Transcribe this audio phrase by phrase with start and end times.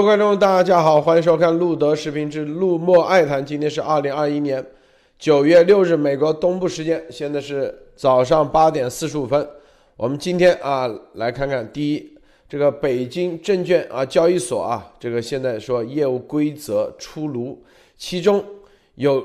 [0.00, 3.44] 各位观众，大家好，欢迎收看路德视频之路莫爱谈。
[3.44, 4.64] 今天是二零二一年
[5.18, 9.46] 九月六日，美国东部时间，现在是早上八点四十五分。
[9.98, 12.16] 我们今天啊，来看看第一，
[12.48, 17.62] 这个北京证券啊交易所啊，这个现在说业务规则出炉，
[17.98, 18.42] 其中
[18.94, 19.22] 有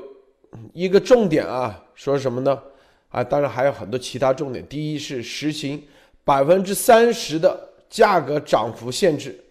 [0.74, 2.60] 一个重点啊，说什么呢？
[3.08, 4.62] 啊，当然还有很多其他重点。
[4.68, 5.82] 第一是实行
[6.22, 9.42] 百分之三十的价格涨幅限制。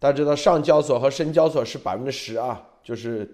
[0.00, 3.30] 大家知道上交所和深交所是百分之十啊，就是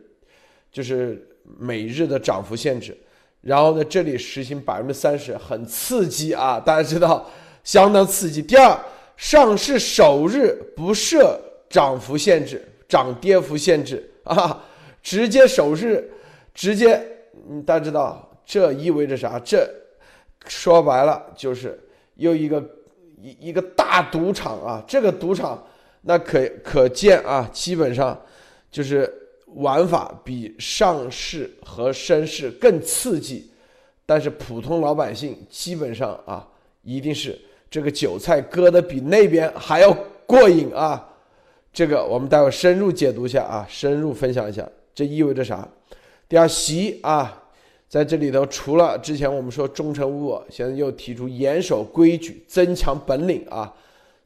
[0.72, 1.24] 就是
[1.58, 2.94] 每日的涨幅限制。
[3.40, 6.58] 然后呢，这里实行百分之三十，很刺激啊！
[6.58, 7.24] 大家知道，
[7.62, 8.42] 相当刺激。
[8.42, 8.76] 第二，
[9.16, 14.64] 上市首日不设涨幅限制、涨跌幅限制啊，
[15.00, 16.12] 直接首日
[16.52, 17.00] 直接，
[17.48, 19.38] 嗯，大家知道这意味着啥？
[19.38, 19.72] 这
[20.48, 21.78] 说白了就是
[22.16, 22.60] 又一个
[23.22, 24.82] 一一个大赌场啊！
[24.88, 25.64] 这个赌场。
[26.08, 28.16] 那可可见啊，基本上
[28.70, 29.12] 就是
[29.56, 33.50] 玩法比上市和深市更刺激，
[34.06, 36.46] 但是普通老百姓基本上啊，
[36.82, 37.36] 一定是
[37.68, 39.92] 这个韭菜割的比那边还要
[40.26, 41.12] 过瘾啊！
[41.72, 45.68] 这个我们待会深入解读一下啊，深入分享一下，这意味着啥？
[46.28, 47.42] 第二，习啊，
[47.88, 53.74] 在这里头除了之前我们说忠诚无我，现在又提出严守规矩，增强本领啊。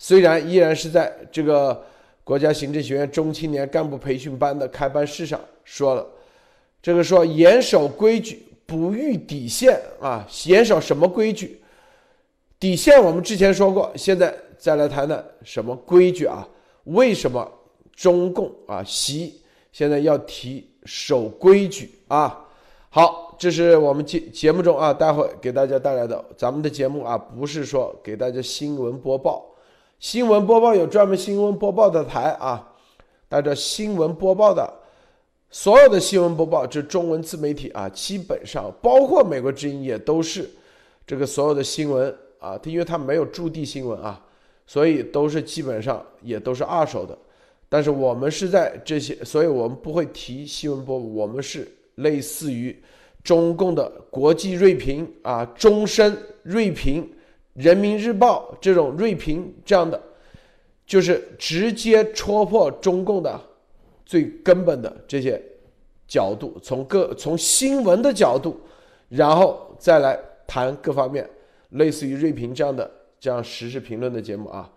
[0.03, 1.79] 虽然依然是在这个
[2.25, 6.07] 国家行政学院中青年干部培训班的开班式上说了，
[6.81, 10.27] 这个说严守规矩，不逾底线啊！
[10.47, 11.61] 严守什么规矩？
[12.59, 16.49] 底线我们之前说过，现在再来谈谈什么规矩啊？
[16.85, 17.47] 为什么
[17.95, 22.43] 中共啊习现在要提守规矩啊？
[22.89, 29.45] 好，这是我们节节目中啊，待会给大家带来的咱们的节目啊，不是说给大家新闻播报。
[30.01, 32.73] 新闻播报有专门新闻播报的台啊，
[33.29, 34.73] 带着新闻播报的
[35.51, 40.49] 所有的新闻播报，这中文自媒体啊，基本上包括美国之音也都是
[41.07, 44.19] 这个所有的新闻啊，它因为它没有驻地新闻啊，
[44.67, 47.17] 所以都是基本上也都是二手的。
[47.69, 52.75] 但是我们是在这些，所以我们不会提新闻播，我们是类似于
[53.23, 57.07] 中共的国际锐评啊，终身锐评。
[57.55, 60.01] 人民日报这种锐评这样的，
[60.87, 63.41] 就是直接戳破中共的
[64.07, 65.41] 最根本的这些
[66.07, 68.61] 角度，从各从新闻的角度，
[69.09, 71.29] 然后再来谈各方面，
[71.71, 74.71] 类似于锐评这样的这样时事评论的节目啊。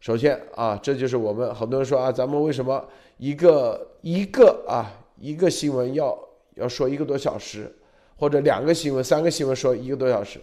[0.00, 4.86] 首先啊，这就是我们很多人说啊，咱们为什么一个一个啊
[5.18, 6.16] 一个新闻要
[6.54, 7.74] 要说一个多小时，
[8.16, 10.38] 或者两个新闻、三个新闻说一个多小时？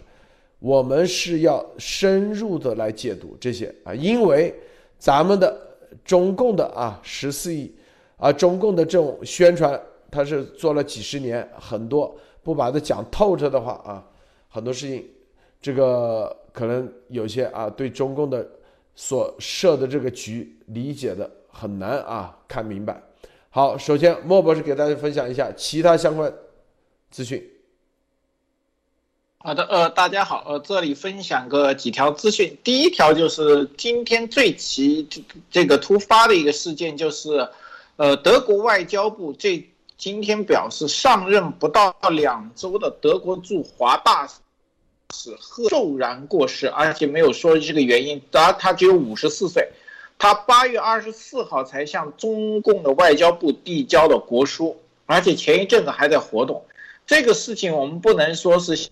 [0.58, 4.54] 我们是要深入的来解读这些啊，因为
[4.98, 5.56] 咱们的
[6.04, 7.72] 中共的啊十四亿
[8.16, 9.80] 啊，中共的这种宣传，
[10.10, 14.04] 它是做了几十年，很多不把它讲透彻的话啊，
[14.48, 15.06] 很多事情，
[15.60, 18.48] 这个可能有些啊，对中共的
[18.94, 23.00] 所设的这个局理解的很难啊，看明白。
[23.50, 26.32] 好，首先莫博士给大家分享一下其他相关
[27.10, 27.46] 资讯。
[29.46, 32.58] 好的，呃，大家好，呃，这里分享个几条资讯。
[32.64, 35.08] 第一条就是今天最奇
[35.52, 37.48] 这个突发的一个事件，就是，
[37.94, 39.64] 呃，德国外交部这
[39.96, 44.28] 今天表示，上任不到两周的德国驻华大
[45.14, 48.20] 使赫骤然过世，而且没有说这个原因。
[48.32, 49.68] 他他只有五十四岁，
[50.18, 56.64] 他八月二十四号才向中共的外交部递交的国书，而且前一阵子还在活动。
[57.06, 58.88] 这个事情我们不能说是。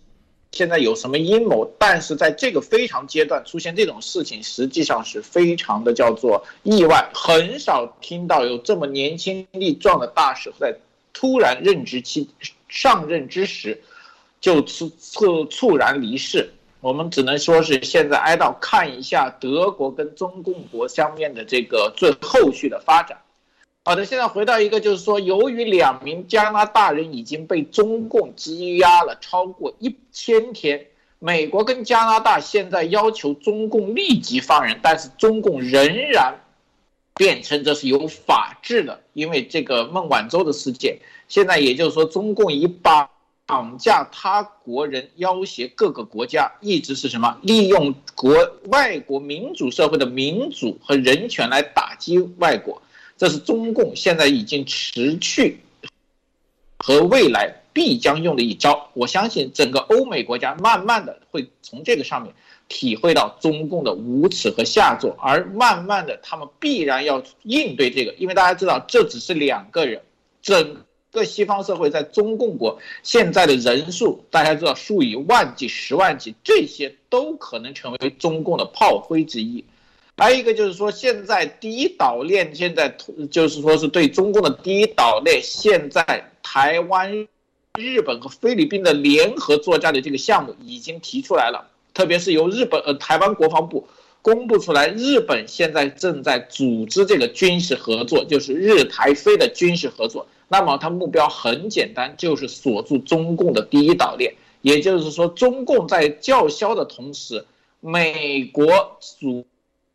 [0.54, 1.69] 现在有什么阴谋？
[1.78, 7.11] 但是在这个非常阶段出现这种事情，实际上是非常的叫做意外。
[7.12, 10.76] 很少听到有这么年轻力壮的大使在
[11.12, 12.29] 突然任职期
[12.69, 13.82] 上任之时
[14.40, 16.52] 就猝猝猝然离世。
[16.81, 23.19] 我们只能说是现在哀悼，看一下德国跟中共国相面的这个最后续的发展。
[23.86, 30.86] 好的，现在回到一个，就是说，由于两名加拿大人已经被中共羁押了超过一千天，
[31.19, 36.34] 美国跟加拿大现在要求中共立即放人，但是中共仍然
[37.14, 40.96] 辩称这是有法治的，因为这个孟晚舟的事件，
[41.28, 43.10] 现在也就是说，中共以绑
[43.44, 47.36] 绑架他国人要挟各个国家，一直是什么？
[47.42, 48.34] 利用国
[48.69, 52.81] 外国民主社会的民主和人权来打击外国。
[53.16, 55.61] 这是中共现在已经持续
[56.78, 58.90] 和未来必将用的一招。
[58.94, 62.34] 我相信整个欧美国家慢慢的会从这个上面
[62.69, 70.00] 体会到中共的无耻和下作，而慢慢的他们必然要应对这个，因为大家知道这只是两个人，
[70.43, 70.76] 整
[71.12, 79.64] 个西方社会在中共国现在的人数，大家知道数以万计、十万计，这些都可能成为中共的炮灰之一。
[80.16, 82.96] 还有一个就是说，现在第一岛链现在
[83.31, 87.26] 就是说是对中共的第一岛链，现在台湾、
[87.78, 91.69] 日本和菲律宾的联合作战的这个项目已经提出来了。
[91.93, 93.88] 特别是由日本呃台湾国防部
[94.22, 100.26] 公布出来，日本现在正在组织这个军事合作，就是日台菲的军事合作。
[100.46, 104.34] 那么它目标很简单，就是锁住中共的第一岛链。
[104.62, 107.44] 也就是说，中共在叫嚣的同时，
[107.81, 109.44] 美国组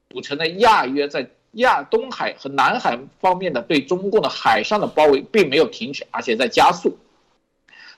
[0.10, 6.98] 组成的亚约在亚东海和南海方面的对中共的海上的包围并没有停止，而且在加速。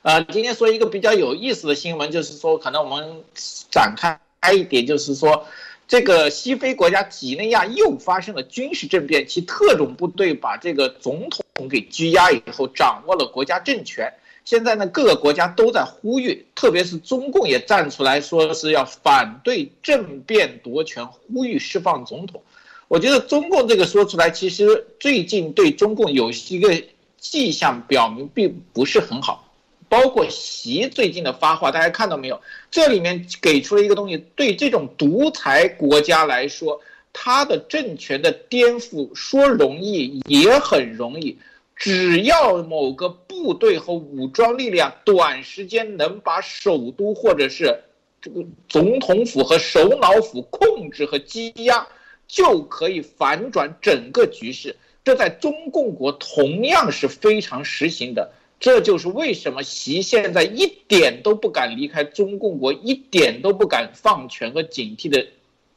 [0.01, 3.23] 呃，今天说一个比较有意思的新闻，就是说，可能我们
[3.69, 4.19] 展开
[4.53, 5.45] 一点，就是说，
[5.87, 14.13] 这个西非国家几内亚又发生了军事政变，其特种部队把这个总统给拘押以后，掌握了国家政权。
[14.43, 22.41] 现在呢，各个国家都在呼吁，特别是中共也站出来说是要反对政变夺权，呼吁释放总统。
[22.87, 26.83] 我觉得中共这个说出来，其实最近对中共有一个
[27.17, 29.47] 迹象表明并不是很好。
[29.87, 32.41] 包括习最近的发话，大家看到没有？
[32.69, 41.37] 这里面给出了一个东西，对这种独裁国家来说，他的政权的颠覆说容易也很容易，
[41.81, 47.75] 只要某个部队和武装力量短时间能把首都或者是
[48.21, 51.87] 这个总统府和首脑府控制和羁押，
[52.27, 54.75] 就可以反转整个局势。
[55.03, 58.31] 这在中共国同样是非常实行的。
[58.59, 65.25] 这就是为什么习现在一点都不敢离开中共国，一点都不敢放权和警惕的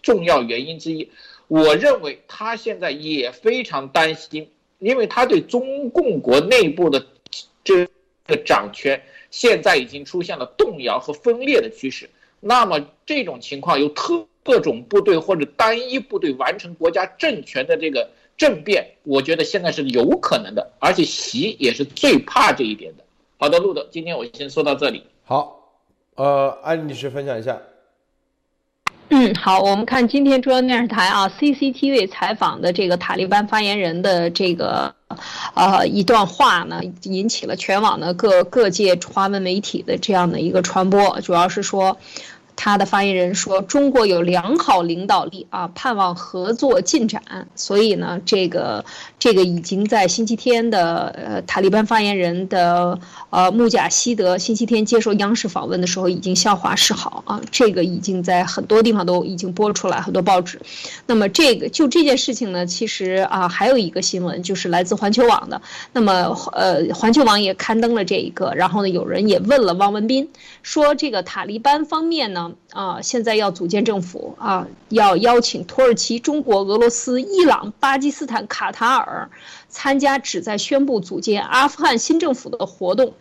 [0.02, 1.10] 重要原因之一。
[1.48, 4.50] 我认为他现在也非常担心，
[4.84, 7.04] 因为他对中共国内部的
[7.64, 7.88] 这
[8.26, 12.08] 个掌权现在已经出现了动摇和分裂的趋势。
[12.40, 18.08] 那么这种情况由特各种部队或者单一部队完成国家政权的这个。
[18.36, 23.04] 政变，我觉得现在是有可能的，而且习也是最怕这一点的。
[23.38, 25.04] 好的，路德，今天我先说到这里。
[25.22, 25.70] 好，
[26.16, 27.62] 呃，安女士分享一下。
[29.16, 34.92] 嗯，好，我们看今天中央电视台啊 CCTV 采访的这个塔利班发言人的这个
[35.54, 41.96] 呃一段话呢，引起了全网的各各界华文媒体的这样的一个传播，主要是说。
[42.56, 47.22] 他的发言人说：“中国有良好领导力啊，盼望合作进展。
[47.54, 48.84] 所以呢，这个
[49.18, 52.98] 这个已经在星期天的呃塔利班发言人的
[53.30, 60.60] 呃穆贾希德星期天接受央视访问的时候已经笑话示好啊，这个已经在很多地方都已经播出来，很多报纸。
[61.06, 65.60] 那么这个就这件事情呢，其实啊还有一个新闻就是来自环球网的。
[65.92, 66.12] 那么
[66.52, 70.30] 呃环球网也刊登了这一个，然后呢有人也问了汪文斌，
[70.62, 79.30] 说这个塔利班方面呢。”啊，现在要组建政府啊，要邀请土耳其、中国、俄罗斯、伊朗、巴基斯坦、卡塔尔
[79.68, 83.12] 参加，旨在宣布组建阿富汗新政府的活动。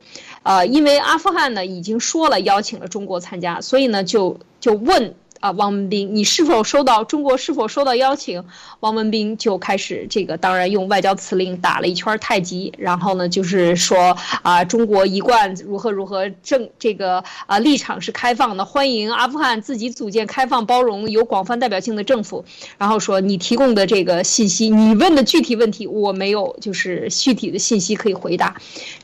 [0.44, 5.14] 呃，因为阿富汗呢已经说了邀请了中国参加，所以呢就就问。
[5.44, 8.42] 啊，汪文斌，你是否收到中国是否收到邀请？
[8.80, 22.46] 汪文斌就开始这个，当然用外交辞令打了一圈太极，然后呢，就是说啊，中国一贯如何如何正这个啊立场是开放的，欢迎阿富汗自己组建开放、包容、有广泛代表性的政府。
[22.78, 28.56] 然后说你提供的这个信息，你问的具体问题，我没有就是具体的信息可以回答。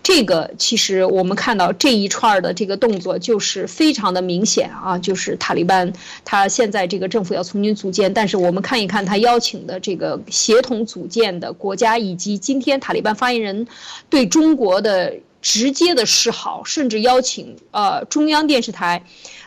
[0.01, 5.91] 这个其实我们看到这一串的这个动作，就是非常的明显啊，就是塔利班。
[6.31, 13.65] 他现在这个政府要重新组建，但是我们看一看他邀请的这个协同组建的国家，以及今天塔利班发言人
[14.11, 19.01] 对中国的直接的示好，甚至邀请呃中央电视台。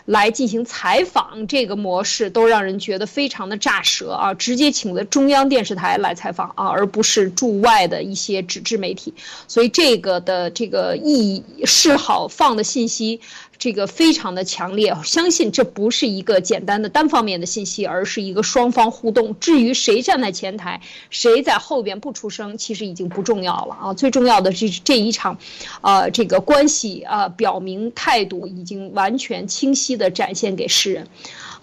[0.05, 4.35] 来进行采访，这个模式都让人觉得非常的炸舌啊！
[4.35, 9.15] 直接请的中央电视台来采访啊，而不是驻外的一些纸质媒体，
[9.47, 13.21] 所以这个的这个意义示好放的信息，
[13.63, 14.97] 这个非常的强烈。
[15.05, 19.39] 相信这不是一个简单的单方面的信息，而是一个双方互动。
[19.39, 23.95] 至于谁站在前台，谁在后边不出声，其实已经不重要了啊！
[23.95, 25.39] 最重要的是这一场，
[25.83, 29.83] 呃，这个关系啊，表明态度已经完全清晰。
[29.83, 31.09] 晰的展现给世人。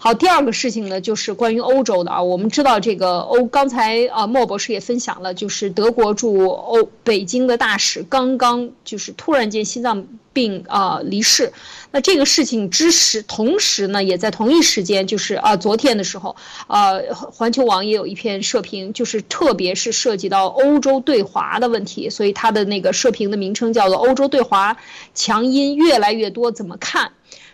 [0.02, 2.22] 好，第二个事情呢，就是关于欧洲的啊。
[2.22, 11.52] 我们知道这个欧，刚才啊莫博士也分享了，就是德国驻欧北京的大使刚刚就是突然间心脏病啊离世。
[11.90, 16.34] 那这个事情之时，同时呢，也在同一时间，就是啊昨天的时候，
[16.66, 24.74] 呃环球网也有一篇社评，就是特别是涉及到欧洲对华的问题，所以它的那个社评的名称叫做《欧洲对华
[25.14, 27.08] 强音越来越多，怎么看》。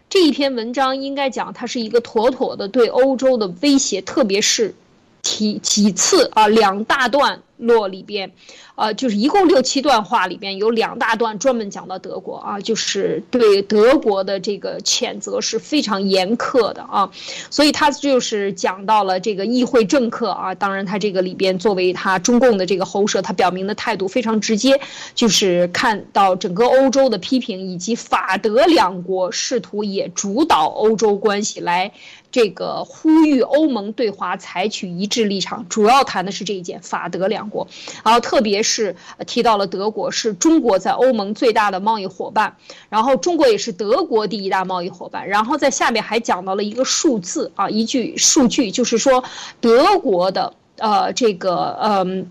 [0.08, 4.74] 这一篇文章应该讲，它是一个妥妥的对欧洲的威胁，特别是，
[5.22, 7.42] 提几次啊两大段。
[7.58, 8.30] 落里边，
[8.76, 17.10] 呃，就是一共六七段话里边有两大段专门讲到德国啊，就是对德国的这个谴责是非常严苛的啊，
[17.50, 24.78] 所以他就是讲到了这个议会政客啊，当然他这个里边作为他中共的这个喉舌，他表明的态度非常直接，
[25.14, 31.92] 就是看到整个欧洲的批评以及法德两国试图也主导欧洲关系来。
[32.32, 37.66] 这个呼吁欧盟对华采取一致立场，主要谈的是这一件法德两国，
[38.04, 38.96] 然后特别是
[39.26, 42.56] 提到了德国是中国在欧盟最大的贸易伙伴，
[42.88, 49.22] 然后中国也是德国第一大贸易伙伴，然后在下面还讲到了一个数字啊，一句数据就是说
[49.60, 52.30] 德国的呃这个嗯。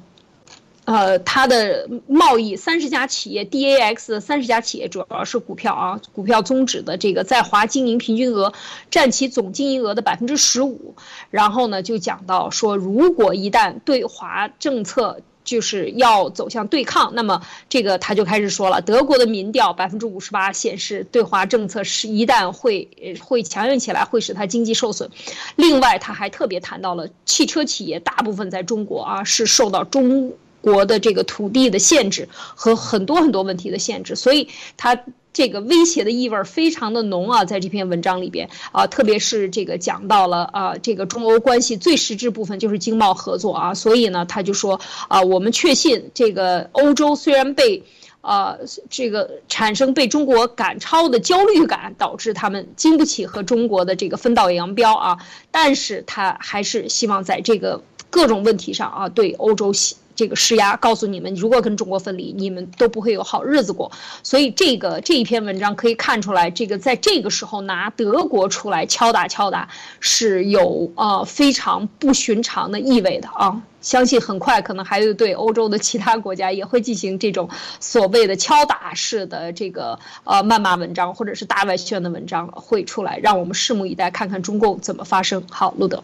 [0.86, 8.54] 呃，它的贸易三十家企业，DAX 三十家企业主要是股票啊，股票宗旨的这个在华经营平均额
[8.92, 10.94] 占其总经营额的百分之十五。
[11.32, 25.10] 然后呢，就讲到说，如果一旦对华政策就是要走向对抗，那么这个他就开始说了，德国的民调百分之五十八显示，对华政策是一旦会会强硬起来，会使他经济受损。
[25.56, 30.34] 另外，他还特别谈到了汽车企业大部分在中国啊是受到中。
[30.62, 35.00] 国的这个土地的限制和很多很多问题的限制，所以他
[35.36, 47.84] 这个威胁的意味非常的浓啊，在这篇文章里边啊，特别是这个讲到了啊，这个中欧关系最实质部分就是经贸合作啊，所以呢，他就说啊，我们确信这个欧洲虽然被
[48.22, 48.56] 啊
[48.90, 55.18] 这个产生被中国赶超的焦虑感，导致他们经不起和中国的这个分道扬镳啊，
[55.52, 59.74] 但是他还是希望在这个各种问题上啊，对欧洲。
[60.16, 63.92] 这个施压，告诉你们，如果跟中国分离，你们都不会有好日子过。
[64.24, 69.68] 所以，这个这一篇文章可以看出来，这个在这个时候拿德国出来敲打敲打，
[70.00, 73.62] 是有啊非常不寻常的意味的啊。
[73.82, 77.48] 相信很快可能还有对欧洲的其他国家也会进行这种
[77.80, 85.44] 所谓的敲打式的这个呃谩骂文章，或者是大外宣的文章会出来，让我们拭目以待，看看中共怎么发生。
[85.52, 86.04] 好，路德。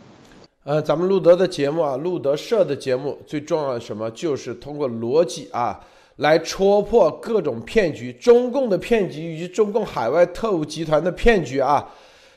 [0.64, 4.08] 呃，咱们路德的节目啊，路德社的节目最重要的什么？
[4.12, 5.80] 就是通过逻辑啊，
[6.18, 11.84] 来戳破各种骗局，中共的骗局以及中共海外特务集团的骗局啊。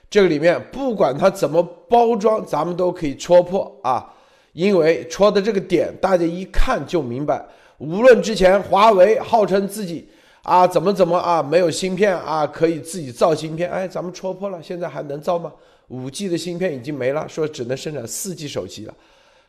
[0.09, 4.11] 这个里面不管它怎么包装，咱们都可以戳破啊。
[4.54, 7.45] 因为戳的这个点，大家一看就明白。
[7.76, 10.09] 无论之前华为号称自己
[10.45, 15.52] 啊怎么怎么啊没有芯片啊，可以自己造芯片，哎，咱们戳破了，现在还能造吗？
[15.88, 18.95] 五 G 的芯片已经没了，说只能生产四 G 手机了，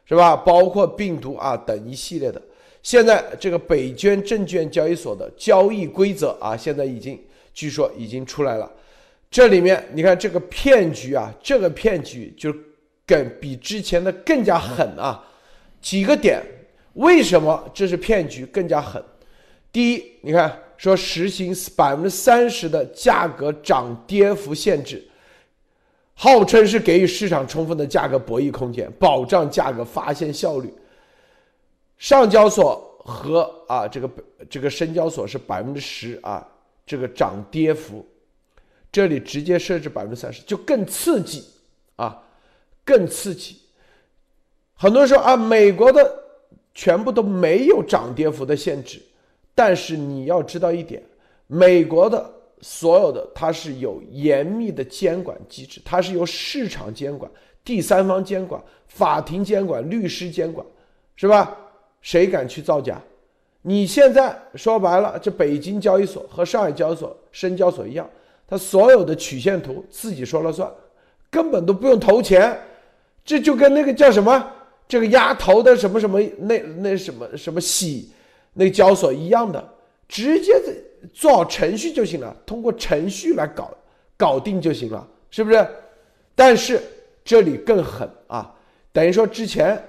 [0.06, 0.36] 是吧？
[0.36, 2.42] 包括病毒啊等一系列的。
[2.84, 7.20] 现在这个北娟证券交易所的交易规则啊，现在已经
[7.54, 8.72] 据说已经出来了。
[9.32, 12.54] 这里面你看这个骗局啊，这个骗局就
[13.08, 15.26] 更比之前的更加狠啊。
[15.82, 16.42] 几个点，
[16.94, 19.04] 为什么这是骗局更加狠？
[19.72, 25.04] 第一，你看说实行百分之三十的价格涨跌幅限制。
[26.18, 30.74] 号称是给予市场充分的价格博弈空间，保障价格发现效率。
[31.98, 34.10] 上交所和啊这个
[34.50, 36.48] 这个深交所是百分之十啊，
[36.86, 38.06] 这个涨跌幅，
[38.92, 41.44] 这里直接设置百分之三十，就更刺激
[41.98, 42.24] 啊，
[42.86, 43.60] 更刺激。
[44.74, 46.24] 很多人说啊，美国的
[46.74, 49.02] 全部都没有涨跌幅的限制，
[49.54, 51.04] 但是你要知道一点，
[51.48, 52.32] 美国的。
[52.68, 57.30] 所有的它是有严密的监管机制，它是由市场监管、
[57.64, 60.66] 第三方监管、法庭监管、律师监管，
[61.16, 61.56] 是吧？
[62.02, 63.00] 谁敢去造假？
[63.62, 68.10] 你现在说白了，这北京交易所和上海交易所、深交所一样，
[68.48, 70.68] 它所有的曲线图自己说了算，
[71.30, 72.60] 根本都不用投钱，
[73.24, 74.52] 这就跟那个叫什么
[74.88, 78.10] 这个压头的什么什么那那什么什么喜
[78.54, 79.64] 那交所一样的，
[80.08, 80.74] 直接在。
[81.14, 83.72] 做好程序就行了，通过程序来搞
[84.18, 85.68] 搞定就行了，是不是？
[86.36, 86.82] 但是
[87.24, 88.54] 这里更狠啊，
[88.92, 89.82] 等于说之前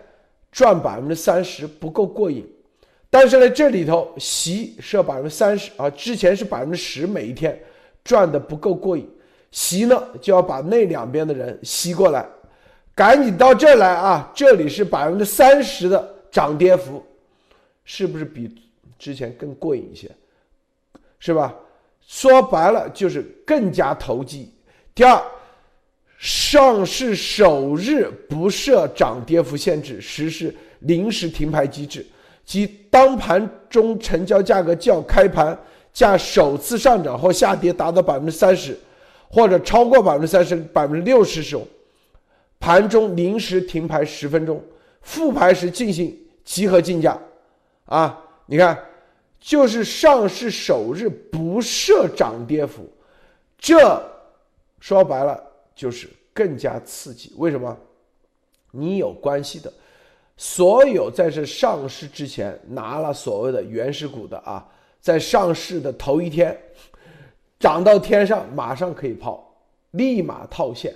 [0.53, 2.47] 赚百分之三十不够过瘾，
[3.11, 7.59] 但是呢这里头息设百分之三十啊，之前是百分之十每一天
[8.05, 9.09] 赚的不够过瘾，
[9.51, 12.27] 吸呢就要把那两边的人吸过来，
[12.95, 14.33] 赶紧到这儿来啊！
[14.35, 17.05] 这里是百分之三十的涨跌幅，
[17.85, 18.55] 是不是比
[18.99, 20.11] 之前更过瘾一些？
[21.27, 21.53] 是吧？
[22.07, 24.49] 说白了就是更加投机。
[24.95, 25.21] 第二，
[26.19, 32.07] 上市首日不设涨跌幅限制，实施临时停牌机制，
[32.45, 35.59] 即当盘中成交价格较开盘
[35.93, 38.79] 价首次上涨或下跌达到百分之三十，
[39.29, 41.59] 或者超过百分之三十、百分之六十时，
[42.61, 44.63] 盘中临时停牌十分钟，
[45.03, 47.19] 复牌时进行集合竞价。
[47.87, 48.17] 啊，
[48.47, 48.79] 你看。
[49.41, 52.91] 就是上市首日不设涨跌幅，
[53.57, 54.03] 这
[54.81, 55.41] 说白了
[55.75, 57.33] 就是更加刺激。
[57.37, 57.77] 为什么？
[58.73, 59.73] 你有关系的，
[60.37, 64.67] 所有在这上市之前拿了所谓的原始股的啊，
[65.01, 66.59] 在上市的头一天
[67.59, 69.43] 涨到天上，马上可以抛，
[69.93, 70.93] 立马套现。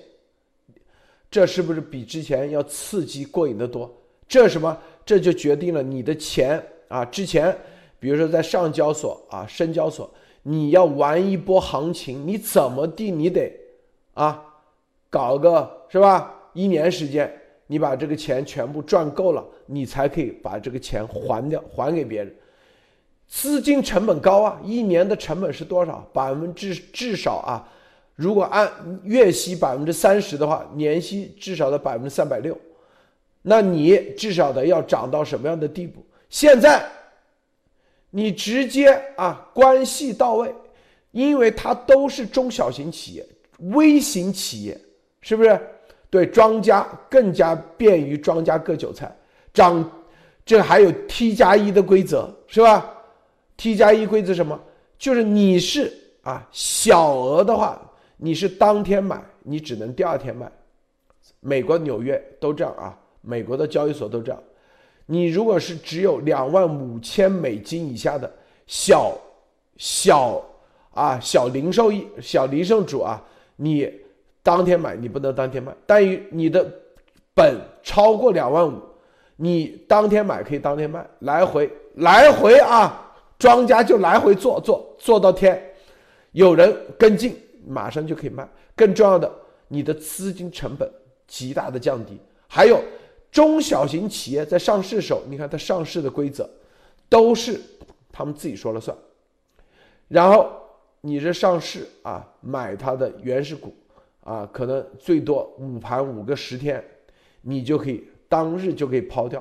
[1.31, 3.91] 这是不是比之前要刺激过瘾的多？
[4.27, 4.77] 这什么？
[5.07, 7.57] 这就决定了你的钱啊，之前。
[8.01, 10.11] 比如说在上交所啊、深交所，
[10.43, 13.53] 你要玩一波行情，你怎么地你得
[14.15, 14.43] 啊，
[15.11, 16.35] 搞个是吧？
[16.55, 17.31] 一年时间，
[17.67, 22.35] 你把这个钱全部赚够了，你才可以把这个钱还掉，还给别人。
[23.29, 26.09] 资金成本高啊，一年的成本是多少？
[26.13, 27.69] 百分之至少啊，
[28.17, 28.67] 如果按
[29.05, 32.57] 月息百分之三十的话，年息至少的百分之三百六，
[33.43, 36.03] 那你至少得要涨到什么样的地步？
[36.31, 36.83] 现在。
[38.11, 40.55] 你直接啊，关系到位，
[41.13, 43.27] 因为它都是中小型企业、
[43.73, 44.81] 微型企业，
[45.21, 45.59] 是不是？
[46.11, 49.17] 对庄家更加便于庄家割韭菜，
[49.55, 49.89] 涨，
[50.45, 52.93] 这还有 T 加一的规则，是吧
[53.57, 54.61] ？T 加一规则什么？
[54.99, 57.81] 就是你是啊，小额的话，
[58.17, 60.51] 你是当天买，你只能第二天卖。
[61.39, 64.43] 美国纽约都这样啊，美国的交易所都这样。
[65.13, 68.33] 你如果是只有两万五千美金以下的
[68.69, 69.13] 小
[69.77, 70.41] 小
[70.95, 73.21] 啊小零售业小零售主啊，
[73.57, 73.93] 你
[74.41, 76.65] 当天买你不能当天卖，但于你的
[77.35, 78.81] 本超过两万五，
[79.35, 85.61] 你当天买可以当天卖，来回来回啊，庄家就来回做做做到天，
[86.31, 88.49] 有人跟进马上就可以卖。
[88.77, 89.29] 更重要的，
[89.67, 90.89] 你的资金成本
[91.27, 92.81] 极大的降低，还有。
[93.31, 96.51] 中小型企业在上市的时候，你看它上市的规则，
[97.09, 97.61] 都是
[98.11, 98.97] 他们自己说了算。
[100.09, 100.51] 然后
[101.01, 103.73] 你这上市啊，买它的原始股
[104.25, 106.85] 啊，可能最多五盘五个十天，
[107.43, 109.41] 你就可以当日就可以抛掉，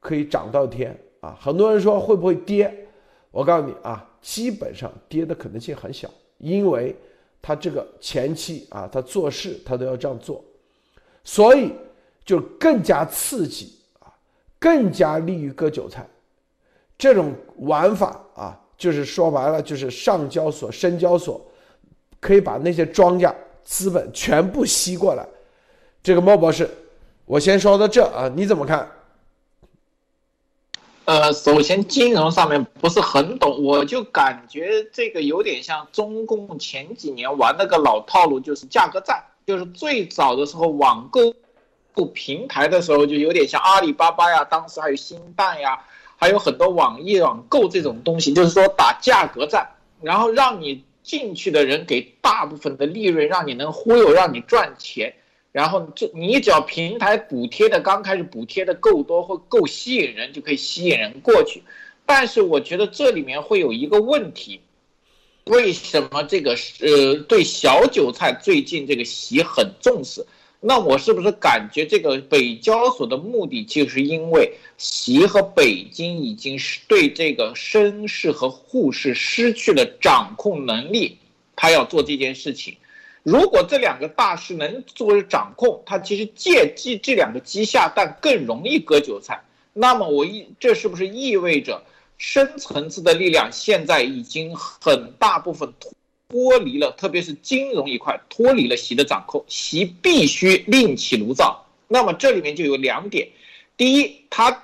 [0.00, 1.38] 可以涨到天啊。
[1.40, 2.88] 很多人说会不会跌？
[3.30, 6.96] 我告诉你啊，基本上跌的可能性很小，因为
[7.40, 10.44] 它这个前期啊，它做事它都要这样做，
[11.22, 11.70] 所以。
[12.30, 14.06] 就更加刺激啊，
[14.56, 16.06] 更加利于割韭菜，
[16.96, 21.44] 这种玩法啊，就是说白了，就是上交所、深交所
[22.20, 25.26] 可以把那些庄家资本全部吸过来。
[26.04, 26.70] 这个莫博士，
[27.24, 28.88] 我先说到这啊，你怎么看？
[31.06, 41.34] 呃，首先金融上面不是很懂，我就感觉这个有点像中共前几年玩那个老套路，就是价格战，就是最早的时候网购。
[42.06, 45.78] 平台的时候就有点像阿里巴巴呀，当时还有新蛋呀，
[46.16, 49.68] 还有很多网易网购这种东西，就是说打价格战，
[50.02, 55.14] 然后让你进去的人给大部分的利润，让你能忽悠，让你赚钱，
[55.52, 61.62] 然后这你只要平台补贴的刚开始补贴的够多或够吸引人，就可以吸引人过去。
[62.06, 64.60] 但是我觉得这里面会有一个问题，
[65.44, 70.24] 为什么这个呃对小韭菜最近这个席很重视？
[70.62, 81.16] 那我是不是感觉这个北交所的目的，就是因为习和北京已经是对这个深市和沪市失去了掌控能力，
[81.56, 82.76] 他要做这件事情。
[83.22, 89.42] 如果这两个大师能作为掌控，他其实借机这两个鸡下蛋更容易割韭菜。
[89.72, 91.82] 那么我意这是不是意味着
[92.18, 95.72] 深层次的力量现在已经很大部分
[96.30, 96.58] 脱？
[96.58, 101.66] 离了，特别是金融一块脱离了习的掌控，习必须另起炉灶。
[101.88, 103.28] 那么这里面就有两点：
[103.76, 104.62] 第一，他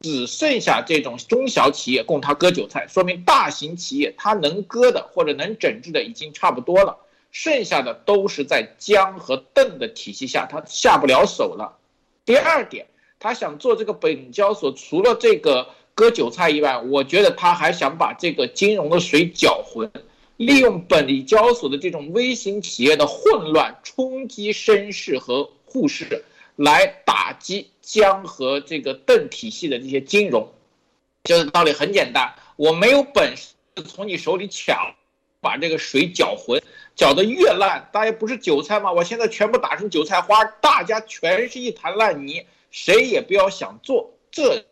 [0.00, 6.96] 只剩下这种中小企业供他割韭菜，说明大型企业他能割的或者能整治的已经差不多了，
[7.32, 11.76] 剩下的都是在江和邓的体系下，他下不了手了。
[12.24, 12.86] 第二点，
[13.18, 19.90] 他想做这个本交所，除了这个割韭菜以外，我觉得他还想把这个金融的水搅浑。
[20.36, 26.24] 利用本交所的这种微型企业的混乱，冲击绅士和沪市，
[26.56, 30.52] 来打击江和这个邓体系的这些金融。
[31.24, 33.54] 这个道理很简单，我没有本事
[33.88, 34.94] 从你手里抢，
[35.40, 36.62] 把这个水搅浑，
[36.94, 38.92] 搅得越烂，大家不是韭菜吗？
[38.92, 44.12] 我现在全部打成韭菜花，大家全是一滩烂泥，谁也不要想做。
[44.30, 44.66] 这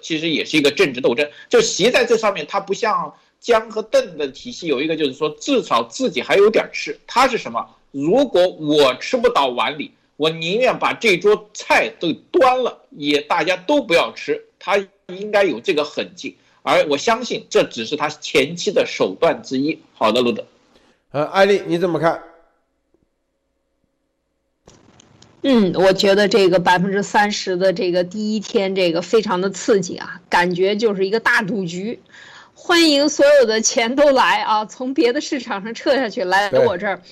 [0.00, 1.30] 其实也是一个政治斗争。
[1.48, 6.98] 就习在这上面，他不像江和邓的体系，有一个就是说，至少自己还有点吃。
[7.06, 7.64] 他是什么？
[7.92, 14.44] 如果我吃不到碗里，我宁愿把这桌菜都端了，也大家都不要吃。
[14.58, 14.76] 他
[15.08, 19.78] 应该有这个狠劲，而我相信这只是他前期的手段之一。
[19.94, 20.44] 好的，路德，
[21.12, 22.22] 呃，艾丽你怎么看？
[25.42, 32.00] 嗯，我觉得这个百分之三十的这个第一天，这个非常的刺激啊，感觉就是一个大赌局，
[32.58, 37.02] 欢迎所有的钱都来啊，从别的市场上撤下去来我这儿，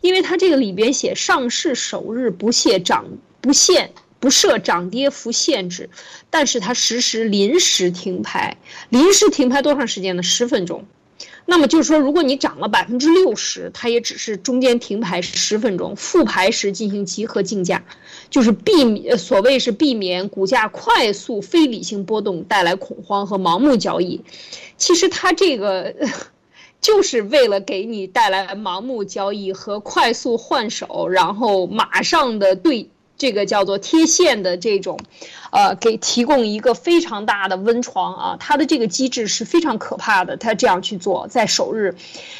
[0.00, 3.04] 因为它这个里边写上市首日不限涨
[3.40, 3.92] 不限。
[4.20, 5.90] 不设涨跌幅限制，
[6.30, 8.56] 但是它实时临时停牌。
[8.88, 10.22] 临时停牌多长时间呢？
[10.22, 10.86] 十分钟。
[11.44, 17.84] 那么就是说，如果你涨了百分之六十，它也只是中间停牌十分钟，复牌时进行集合竞价，
[18.30, 24.22] 就是避免所谓是避免股价快速非理性波动带来恐慌和盲目交易。
[24.76, 25.94] 其实它这个
[26.80, 32.88] 就是为了给你带来盲目交易和快速换手，然后马上的对。
[33.22, 34.98] 这个叫做贴现的这种，
[35.52, 40.36] 呃，给提供一个非常大的温床啊，它的这个机制是非常可怕的。
[40.36, 41.94] 它这样去做，在首日，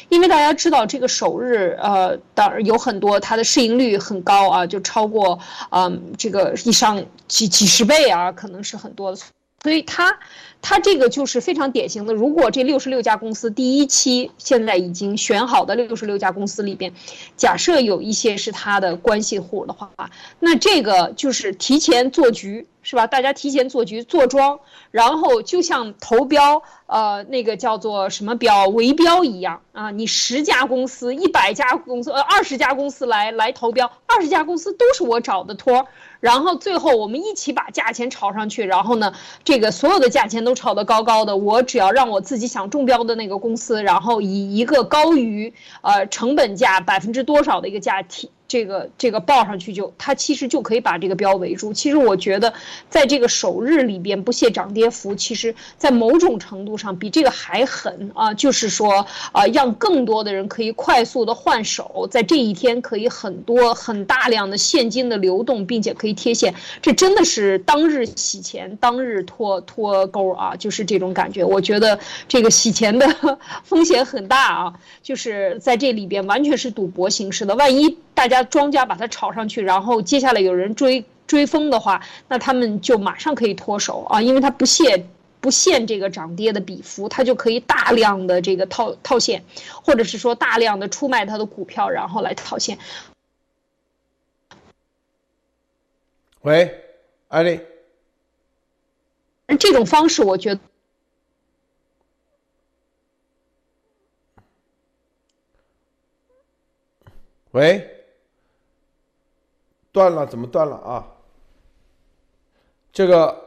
[0.09, 9.17] 因为大家知道这个首日，呃，当然有很多它的市盈率很高啊，就超过，嗯，这个以上几几十倍啊，可能是很多的。
[9.63, 10.19] 所以它，
[10.61, 12.13] 它这个就是非常典型的。
[12.13, 16.93] 如果这六十六家公司第一期现在已经选好的六十六家公司里边，
[17.37, 19.89] 假设有一些是他的关系户的话，
[20.39, 22.67] 那这个就是提前做局。
[22.85, 23.07] 是吧？
[23.07, 24.59] 大家提前做局、做庄，
[24.91, 29.89] 然后就像投标，呃，那个叫做什么标、围标一样啊。
[29.91, 35.87] 你十家公司、一百家公司、呃二十家公司来来投标，二十家公司都是我找的托，
[36.23, 39.11] 然后最后我们一起把价钱炒上去，然后呢，
[39.43, 48.31] 这个所有的价钱都炒得高高的，我只要让我自己想中标的那个公司，然后以一个高于呃成本价百分之多少的一个价提。
[48.53, 51.73] 这个这个报上去就，它其实就可以把这个标围住。
[51.73, 52.53] 其实我觉得，
[52.87, 58.31] 在这个首日里边不限涨跌幅，其实在某种程度上比这个还狠啊！
[58.35, 66.53] 就是说啊，让更多的人可以快速的换手，在这一天可以很多很大量的现金的流动，并且可以贴现。
[66.79, 70.55] 这真的是当日洗钱，当日脱脱钩啊！
[70.55, 71.43] 就是这种感觉。
[71.43, 73.07] 我觉得这个洗钱的
[73.65, 78.43] 风险很大啊，就是在这里边完全是赌博形式的，万一大家。
[78.43, 89.43] 庄家把它炒上去，然后接下来有人追追风的话，那他们就马上可以脱手啊，因为它不限不限这个涨跌的比幅，它就可以大量的这个套套现，
[89.83, 92.77] 或者是说大量的出卖它的股票，然后来套现。
[96.41, 96.83] 喂，
[97.29, 97.59] 艾丽，
[99.57, 100.61] 这种方式我觉得。
[107.51, 107.89] 喂。
[109.93, 111.07] 断了，怎么断了啊？
[112.91, 113.39] 这个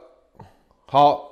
[0.87, 1.29] 好，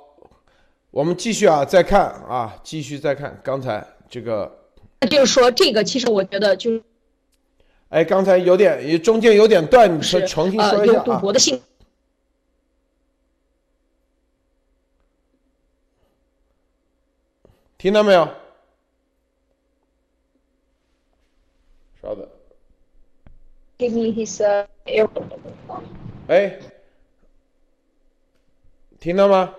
[0.91, 4.63] 我们继续啊，再看啊，继续再看刚才这个。
[4.99, 6.81] 那就是说，这个其实我觉得就，
[7.89, 11.03] 哎，刚才有点中间有点断，你说重新说一下啊。
[11.03, 11.61] 赌博的性。
[17.77, 18.27] 听到没有？
[22.01, 22.34] 稍等。
[23.77, 25.07] Give me his uh, air.
[26.27, 26.59] 哎，
[28.99, 29.53] 听到吗？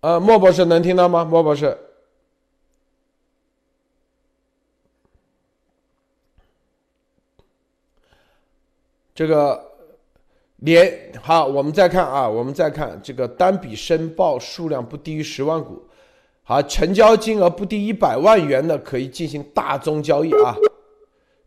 [0.00, 1.24] 呃，莫博士能听到吗？
[1.24, 1.78] 莫博士，
[9.14, 9.73] 这个。
[10.64, 15.82] 连好，我们再看啊，我们再看这个单笔申报数量不低于十万股，
[16.42, 20.56] 好，成交金额不低于一百万元的可以进行大宗交易啊。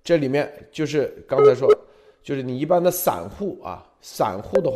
[0.03, 1.67] 这里面就是刚才说，
[2.21, 4.75] 就是你一般的散户啊，散户的话，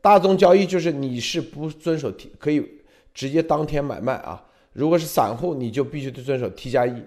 [0.00, 2.68] 大宗交易就是你是不遵守 T，可以
[3.14, 4.42] 直接当天买卖啊。
[4.72, 7.00] 如果是散户，你就必须得遵守 T 加一。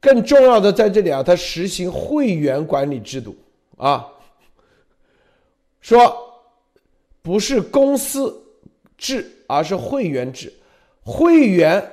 [0.00, 3.36] 更重要的在这里啊，它实行会员管理制度
[3.76, 4.04] 啊。
[5.80, 6.42] 说
[7.22, 8.42] 不是公司
[8.96, 10.52] 制，而是会员制。
[11.02, 11.90] 会员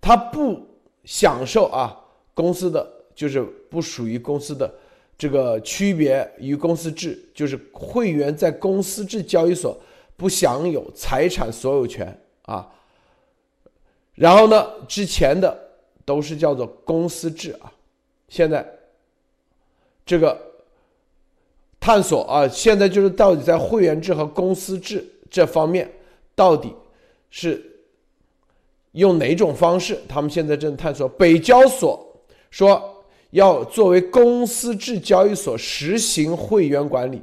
[0.00, 0.66] 他不
[1.04, 1.98] 享受啊
[2.34, 4.72] 公司的，就是不属于公司的
[5.16, 9.80] 这个区别于公司制，就是会员在公司制交易所
[10.16, 12.70] 不享有财产所有权啊。
[14.14, 15.56] 然后呢，之前的
[16.04, 17.72] 都是叫做公司制啊，
[18.28, 18.66] 现在
[20.04, 20.40] 这个
[21.86, 25.88] 探索啊，现在就是到底在会员制和公司制这方面，
[26.34, 26.74] 到底
[27.30, 27.64] 是
[28.90, 29.96] 用哪种方式？
[30.08, 31.08] 他们现在正探索。
[31.10, 32.04] 北交所
[32.50, 37.22] 说要作为公司制交易所实行会员管理，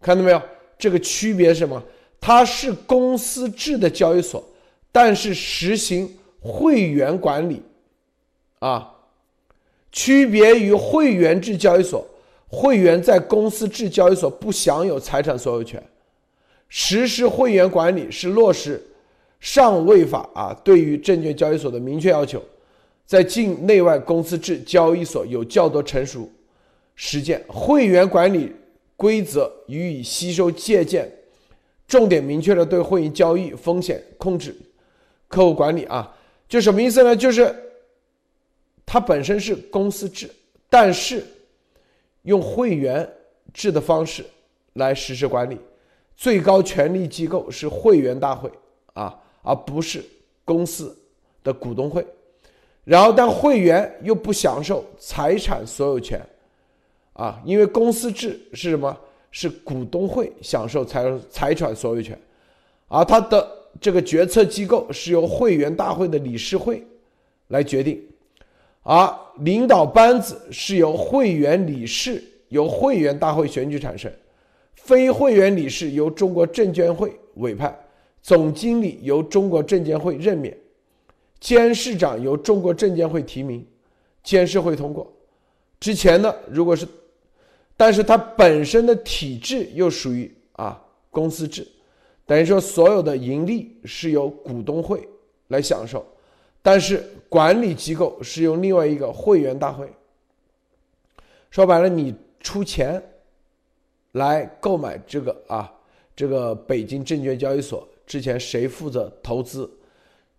[0.00, 0.42] 看到没有？
[0.76, 1.80] 这个区别是什么？
[2.20, 4.44] 它是公司制的交易所。
[4.90, 7.62] 但是实行会员管理，
[8.58, 8.92] 啊，
[9.92, 12.04] 区别于会员制交易所，
[12.52, 15.82] 会员在公司制交易所不享有财产所有权。
[16.68, 18.80] 实施会员管理是落实
[19.40, 22.42] 上位法啊对于证券交易所的明确要求，
[23.06, 26.30] 在境内外公司制交易所有较多成熟
[26.94, 28.54] 实践，会员管理
[28.98, 31.10] 规则予以吸收借鉴，
[31.88, 34.54] 重点明确了对会员交易风险控制。
[35.26, 36.14] 客户管理啊，
[36.46, 37.16] 就什么意思呢？
[37.16, 37.54] 就是
[38.84, 40.30] 它本身是公司制，
[40.68, 41.24] 但是
[42.22, 43.08] 用会员
[43.52, 44.24] 制的方式
[44.74, 45.58] 来实施管理，
[46.16, 48.50] 最高权力机构是会员大会
[48.94, 50.04] 啊，而不是
[50.44, 50.96] 公司
[51.42, 52.06] 的股东会。
[52.84, 56.20] 然后，但会员又不享受财产所有权
[57.12, 58.96] 啊，因为公司制是什么？
[59.30, 62.20] 是股东会享受财财产所有权，
[62.88, 63.58] 而它的。
[63.80, 66.86] 这个决策机构是由会员大会的理事会
[67.48, 67.98] 来决定，
[68.82, 74.12] 而领导班子是由会员理事由会员大会选举产生，
[74.74, 77.74] 非会员理事由中国证监会委派，
[78.20, 80.56] 总经理由中国证监会任免，
[81.40, 83.64] 监事长由中国证监会提名，
[84.22, 85.10] 监事会通过。
[85.80, 86.86] 之前呢，如果是，
[87.76, 91.66] 但是它本身的体制又属于啊公司制。
[92.24, 95.08] 等于说，所有的盈利是由股东会
[95.48, 96.06] 来享受，
[96.62, 99.92] 但是管理机构是由另外一个会员大会。
[101.50, 103.02] 说白了，你出钱
[104.12, 105.70] 来购买这个啊，
[106.14, 109.70] 这个北京证券交易所之前谁负责投资？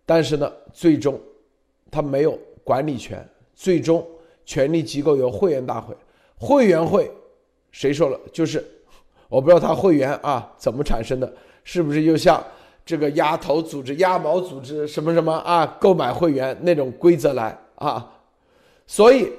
[0.06, 1.20] 但是呢，最终
[1.92, 4.06] 他没有管理权，最终
[4.46, 5.96] 权力机构由会员大会。
[6.38, 7.12] 会员会
[7.72, 8.20] 谁说了？
[8.32, 8.66] 就是
[9.30, 11.32] 我不知道他会员啊怎么产生的。
[11.66, 12.46] 是不是又像
[12.86, 15.66] 这个鸭头组织、鸭毛组织什么什么啊？
[15.80, 18.20] 购买会员那种规则来啊？
[18.86, 19.32] 所以，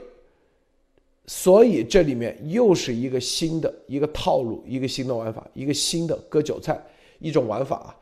[1.26, 6.83] 所以这里面又是一个新的一个套路，一个新的玩法，一个新的割韭菜
[7.18, 7.96] 一种玩法啊。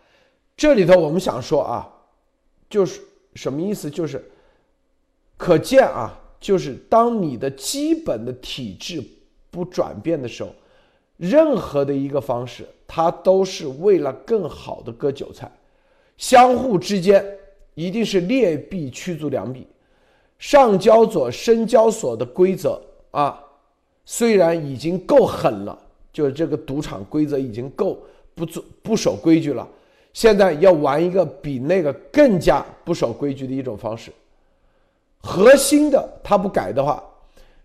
[0.57, 1.93] 这里头我们想说啊，
[2.71, 3.01] 就是
[3.35, 3.91] 什么意思？
[3.91, 4.25] 就是
[5.37, 9.03] 可见啊，就是当你的基本的体制
[9.51, 10.51] 不转变的时候。
[11.19, 15.51] 任何的一个方式，他都是为了更好的割韭菜，
[16.19, 17.25] 相互之间
[17.75, 19.67] 一定是劣币驱逐良币。
[20.39, 22.79] 上交所、深交所的规则
[23.11, 23.43] 啊，
[24.05, 25.79] 虽然已经够狠了，
[26.13, 27.99] 就是这个赌场规则已经够
[28.35, 29.67] 不做不守规矩了，
[30.13, 34.13] 现在要玩一个比那个更加不守规矩的一种方式。
[35.23, 37.03] 核心的他不改的话，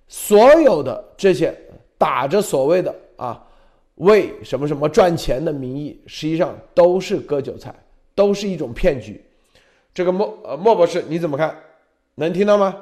[0.07, 1.53] 所有的这些
[1.97, 3.43] 打着所谓的啊。
[3.97, 7.73] 为什么什么赚钱的名义，实际上都是割韭菜，
[8.15, 9.23] 都是一种骗局。
[9.93, 11.55] 这个莫呃莫博士你怎么看？
[12.15, 12.75] 能听到吗？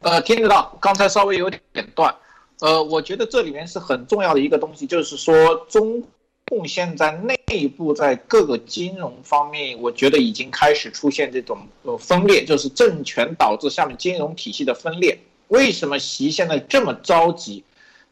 [0.00, 1.62] 呃，听得到，刚才稍微有点
[1.94, 2.14] 断。
[2.60, 6.02] 呃，我觉得这里面是很重要的一个东西，就是说中
[6.46, 15.18] 共现在内部在各个金融方面，我觉得已经开始出现这种呃分裂，就是政权导致下面金融体系的分裂。
[15.48, 17.62] 为什么习现在这么着急？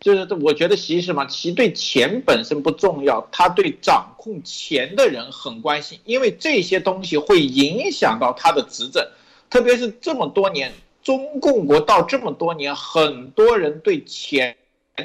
[0.01, 1.27] 就是我觉得习什么？
[1.29, 9.05] 习对钱本身不重要，他对掌控钱的人很关心，因为这些东西会影响到他的执政。
[9.51, 14.57] 特别是这么多年，中共国到这么多年，很多人对钱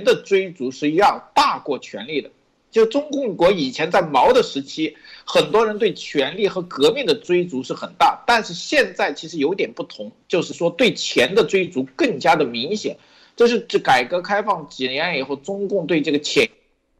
[0.05, 2.29] 的追逐是要大过权力的。
[2.69, 12.97] 就中共国以前在毛的时期，很多人对权力和革命的追逐是很大，但是现在其实有点不同，就是说对钱的追逐更加的明显。
[13.35, 16.49] 这是这改革开放几年以后，中共对这个潜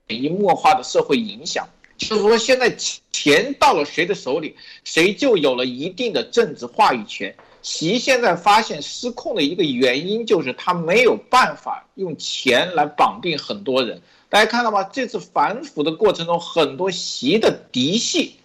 [0.07, 1.67] 移默化的社会影响，
[1.97, 2.75] 就是说现在
[3.11, 7.35] 钱到了谁的手里，谁就有了一定的政治话语权。
[7.61, 14.83] 习现在发现失控的一个原因，就是他没有办法用钱来绑定很多人，大家看到吗？
[14.83, 18.35] 这次反腐的过程中，很多习的嫡系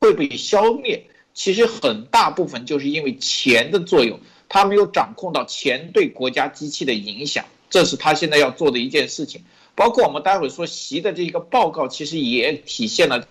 [0.00, 9.42] 会被消灭，其实很大部分就是因为钱的作用，他没有掌控到钱对国家机器的影响，这是他现在要做的一件事情。
[9.74, 13.26] 包括我们待会说习的这个报告，其实也体现了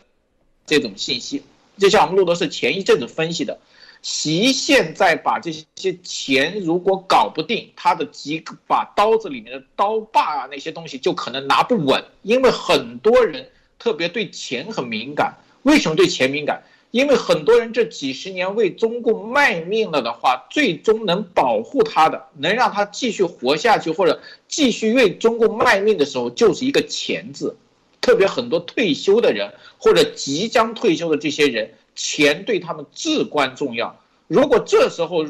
[0.66, 1.42] 这种信息。
[1.78, 3.60] 就像我们录的是前一阵子分析的，
[4.02, 13.50] 习现在把这些钱如果搞不定，他的几把刀子里面的刀把啊那些东西就可能拿不稳，因为很多人
[13.80, 15.36] 特别对钱很敏感。
[15.64, 16.62] 为什么对钱敏感？
[16.96, 27.58] 因为很多人这几十年为中共卖命了的话，最终能保护他的，能让他继续活下去或者继续为中共卖命的时候，就是一个钱字。
[28.00, 34.00] 特别很多退休的人或者即将退休的这些人，钱对他们至关重要。
[34.28, 35.26] 如果这时候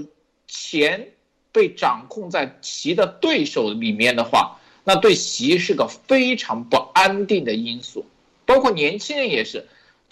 [0.48, 1.14] 钱
[1.52, 8.06] 被掌控在习的对手里面的话，那对习是个非常不安定的因素。
[8.46, 9.66] 包括年轻人也是。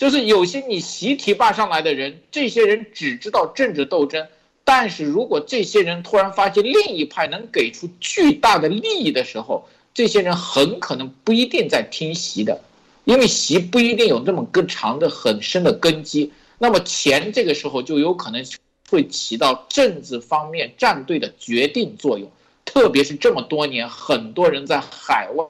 [0.04, 4.28] 就是有些你习提拔上来的人，这些人只知道政治斗争，
[4.66, 12.60] 但是如果这些人突然发现另一派能给出巨大的利益的时候，这些人很可能不一定在听习的，
[13.06, 16.34] 因为习不一定有那么个长的很深的根基。
[16.60, 18.46] 那么钱这个时候就有可能
[18.89, 22.30] 会起到政治方面站队的决定作用，
[22.66, 25.46] 特别是这么多年，很多人在海外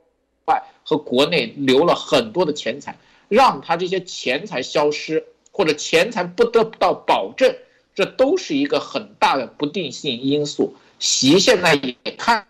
[0.45, 2.95] 外和国内留了很多的钱财。
[3.33, 7.55] 让他这些钱财消失，或者钱财不得不到保证，
[7.95, 10.75] 这都是一个很大的不定性因素。
[10.99, 12.45] 习现在也看，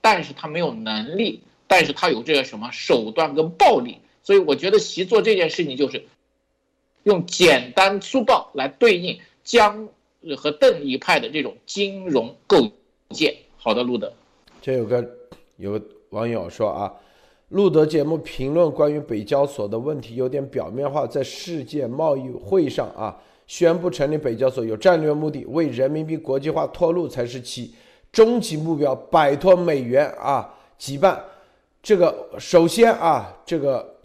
[0.00, 6.04] 但是他没有能力，但是他有这个什么手段跟暴力，所以我觉得习做这件事情就是
[7.04, 9.88] 用简单粗暴来对应江
[10.36, 12.72] 和邓一派的这种金融构
[13.10, 13.36] 建。
[13.56, 14.12] 好的，路德，
[14.60, 15.08] 这有个
[15.58, 16.92] 有个网友说啊。
[17.48, 27.74] 路德节目评论关于北交所的问题有点表面化，在世界贸易会上啊，宣布成立北交所有战略目的，为人民币国际化脱路才是其
[28.12, 31.18] 终极目标，摆脱美元啊羁绊。
[31.82, 33.96] 这个首先啊，这个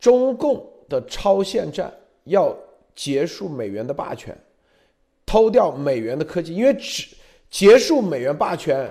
[0.00, 1.92] 中共的超限战
[2.24, 2.52] 要
[2.96, 4.36] 结束美元的霸权，
[5.24, 7.06] 偷掉美元的科技，因为只
[7.48, 8.90] 结束美元霸权。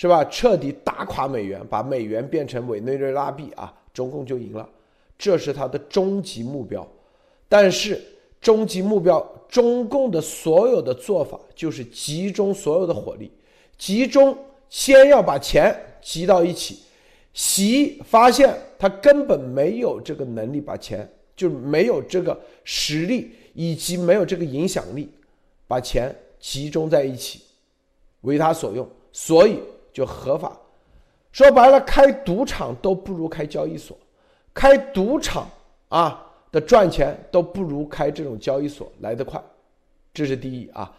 [0.00, 0.24] 是吧？
[0.26, 4.68] 彻底打垮美元，把美元变成委内瑞拉币啊，中共就赢了，
[5.18, 6.86] 这是他的终极目标。
[7.48, 8.00] 但是
[8.40, 13.28] 终极目标，中共的所有的做法就是集中所有的火力，
[13.76, 16.78] 集中先要把钱集到一起。
[17.32, 25.08] 习发现他根本没有这个能力把钱，就没有这个实力，以及没有这个影响力，
[25.66, 27.40] 把钱集中在一起，
[28.20, 29.58] 为他所用，所以。
[29.92, 30.58] 就合法，
[31.32, 33.96] 说白了，开赌场都不如开交易所，
[34.54, 35.48] 开赌场
[35.88, 39.42] 啊的赚钱都不如开这种交易所来得快，
[40.14, 40.92] 这是第一啊。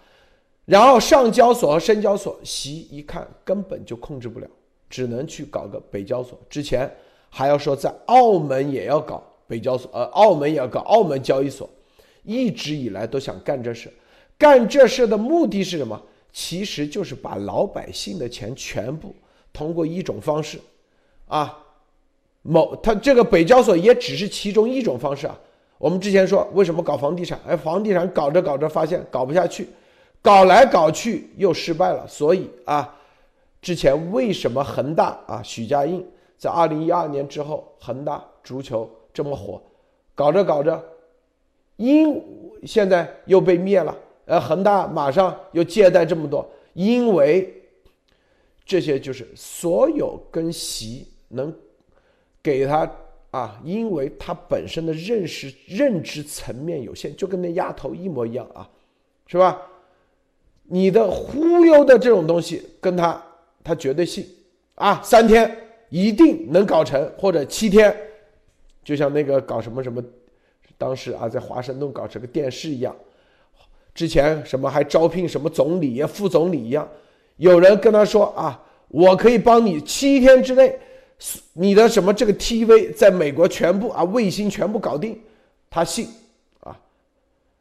[0.66, 4.48] 然后上交所和深交所，习一看根本就控制不了，
[4.90, 6.40] 只能去搞个北交所。
[6.48, 6.88] 之前
[7.30, 11.68] 还要说在澳门也要搞北交所，呃，澳门也要搞澳门交易所，
[12.24, 13.92] 一直以来都想干这事，
[14.38, 16.00] 干这事的目的是什么？
[16.32, 19.14] 其实就是把老百姓的钱全部
[19.52, 20.60] 通过一种方式，
[21.28, 21.58] 啊，
[22.44, 25.38] 某他这个北交所也只是其中一种方式啊。
[25.78, 29.68] 我们之前说为什么搞房地产，哎，房地产搞着搞着发现搞不下去，
[30.22, 32.08] 搞来搞去又失败了。
[32.08, 32.96] 所以啊，
[33.62, 36.06] 之前为什么恒大啊，许家印
[36.38, 39.62] 在二零一二年之后，恒大足球这么火，
[40.14, 40.84] 搞着搞着，
[41.78, 42.22] 因
[42.66, 43.98] 现在又被灭了。
[44.30, 47.52] 呃，恒大马上又借贷这么多，因为
[48.64, 51.52] 这些就是所有跟习能
[52.44, 52.88] 给他
[53.32, 58.70] 啊，因为他本身的认识认知层面有限，就跟那丫头一模一样啊，
[59.26, 59.60] 是吧？
[60.66, 63.20] 你的忽悠的这种东西，跟他
[63.64, 64.24] 他绝对信
[64.76, 65.58] 啊，三天
[65.90, 67.96] 一定能搞成，或者七天，
[68.84, 70.04] 就像那个搞什么什么，
[70.78, 72.96] 当时啊在华盛顿搞这个电视一样。
[73.94, 76.88] 之前什么还招聘什么总理呀、副总理一样，
[77.38, 80.78] 有人跟他说啊，我可以帮你七天之内，
[81.54, 85.20] 你的什么这个 TV 在美国全部啊卫星全部搞定，
[85.70, 86.08] 他信
[86.62, 86.80] 啊。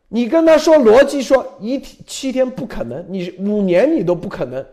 [0.08, 4.64] 你跟他说逻辑说一七天不可能，你五年你都不可能，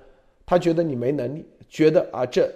[0.45, 2.49] 他觉得你没能力，觉得啊这，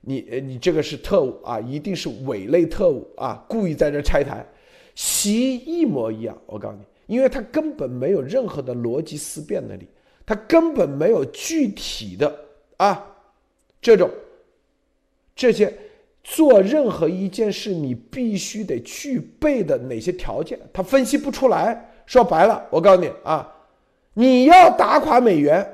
[0.00, 4.46] 你你这个是特务啊，一定是伪类特务啊，故意在这拆台，
[4.94, 6.82] 习一模一样，我告诉你。
[7.06, 9.88] 因为他根本没有任何的逻辑思辨能力，
[10.24, 12.32] 他根本没有具体的
[12.76, 13.06] 啊
[13.80, 14.10] 这种
[15.34, 15.72] 这些
[16.24, 21.92] 做任何一件事，你必须得具备的哪些条件，他分析不出来。
[22.06, 23.52] 说白了，我告诉你啊，
[24.14, 25.64] 你要打垮美元，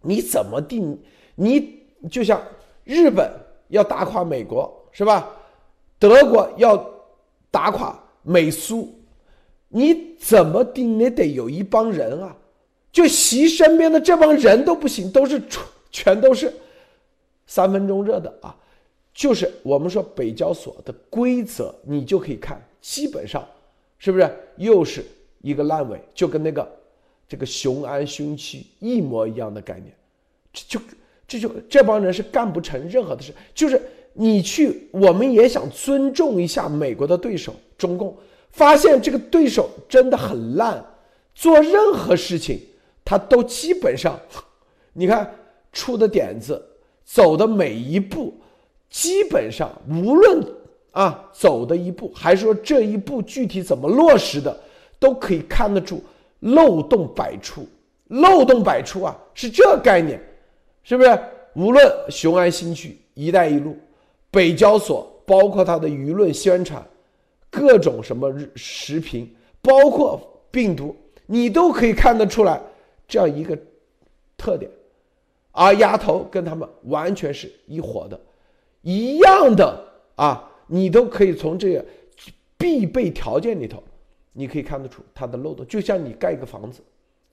[0.00, 0.98] 你怎么定？
[1.34, 1.80] 你
[2.10, 2.40] 就像
[2.84, 3.28] 日本
[3.68, 5.28] 要打垮美国是吧？
[5.98, 6.76] 德国要
[7.50, 8.92] 打垮美苏，
[9.74, 10.98] 你怎么定？
[10.98, 12.36] 你得有一帮人啊，
[12.92, 15.42] 就习身边的这帮人都不行，都是
[15.90, 16.52] 全都是
[17.46, 18.54] 三分钟热的啊。
[19.14, 23.46] 就是我们说北交所的规则，你就可以看，基本上
[23.98, 25.04] 是不是又是
[25.40, 26.70] 一个烂尾，就跟那个
[27.26, 29.94] 这个雄安新区一模一样的概念，
[30.52, 30.80] 这就
[31.26, 33.32] 这就这帮人是干不成任何的事。
[33.54, 33.80] 就是
[34.12, 38.16] 你去，我们也想尊重一下美国的对手中共，
[38.52, 40.84] 发现这个对手真的很烂，
[41.34, 42.60] 做任何事情
[43.04, 44.18] 他都基本上，
[44.94, 45.34] 你看
[45.72, 46.64] 出的点子，
[47.04, 48.34] 走的每一步。
[48.88, 50.46] 基本上，无论
[50.90, 54.54] 啊走的一步，还是说这一步具体怎么落实的，
[54.98, 55.98] 都可以看得出
[56.40, 57.66] 漏洞百出。
[58.08, 60.22] 漏洞百出啊，是这概念，
[60.82, 61.18] 是不是？
[61.54, 63.74] 无论雄安新区、一带一路、
[64.30, 66.86] 北交所，包括它的舆论宣传，
[67.52, 69.30] 各种什么食品，
[69.60, 70.96] 包括病毒，
[71.26, 72.58] 你都可以看得出来
[73.06, 73.56] 这样一个
[74.38, 74.70] 特点。
[75.50, 78.18] 而丫头跟他们完全是一伙的。
[78.80, 79.84] 一样的
[80.16, 81.84] 啊，你都可以从这个
[82.56, 83.82] 必备条件里头，
[84.32, 85.66] 你可以看得出它的漏洞。
[85.66, 86.80] 就像你盖一个房子，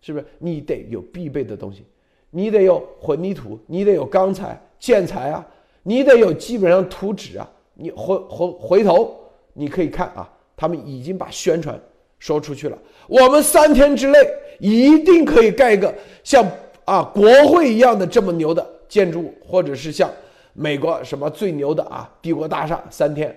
[0.02, 0.26] 是不是？
[0.38, 1.86] 你得有必备的东西，
[2.30, 5.48] 你得有混凝土，你得有钢材、建材啊，
[5.82, 7.50] 你得有基本上图纸啊。
[7.74, 9.18] 你回回回头
[9.60, 11.78] 你可以看啊，他们已经把宣传
[12.18, 12.78] 说出去了。
[13.08, 14.18] 我们三天之内
[14.60, 15.94] 一定可以盖一个
[16.24, 16.50] 像
[16.86, 20.10] 啊国会一样的这么牛的建筑物，或者是像。
[20.54, 22.10] 美国什么最牛的啊？
[22.22, 23.34] 帝国大厦三天，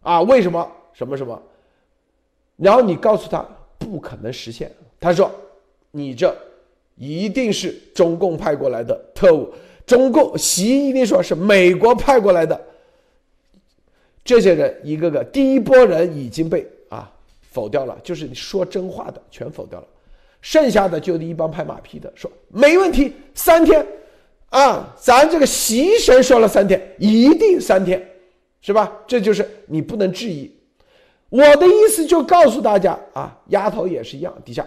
[0.00, 0.20] 啊？
[0.22, 0.66] 为什么？
[0.92, 1.40] 什么什么？
[2.56, 3.46] 然后你告诉他
[3.78, 5.30] 不可能实现，他说
[5.92, 6.34] 你这
[6.96, 9.52] 一定是中共派过来的特务，
[9.86, 12.60] 中共习一定说是美国派过来的。
[14.24, 17.10] 这些人一个个，第一波人已经被啊
[17.40, 19.86] 否掉了，就是你说真话的全否掉了，
[20.40, 23.86] 剩下的就一帮拍马屁的说没问题，三天。
[24.50, 28.06] 啊，咱这个习神说了三天，一定三天，
[28.60, 28.92] 是吧？
[29.06, 30.54] 这就是你不能质疑。
[31.30, 34.66] 我的意思就告诉大家啊，丫头也是一样，底下，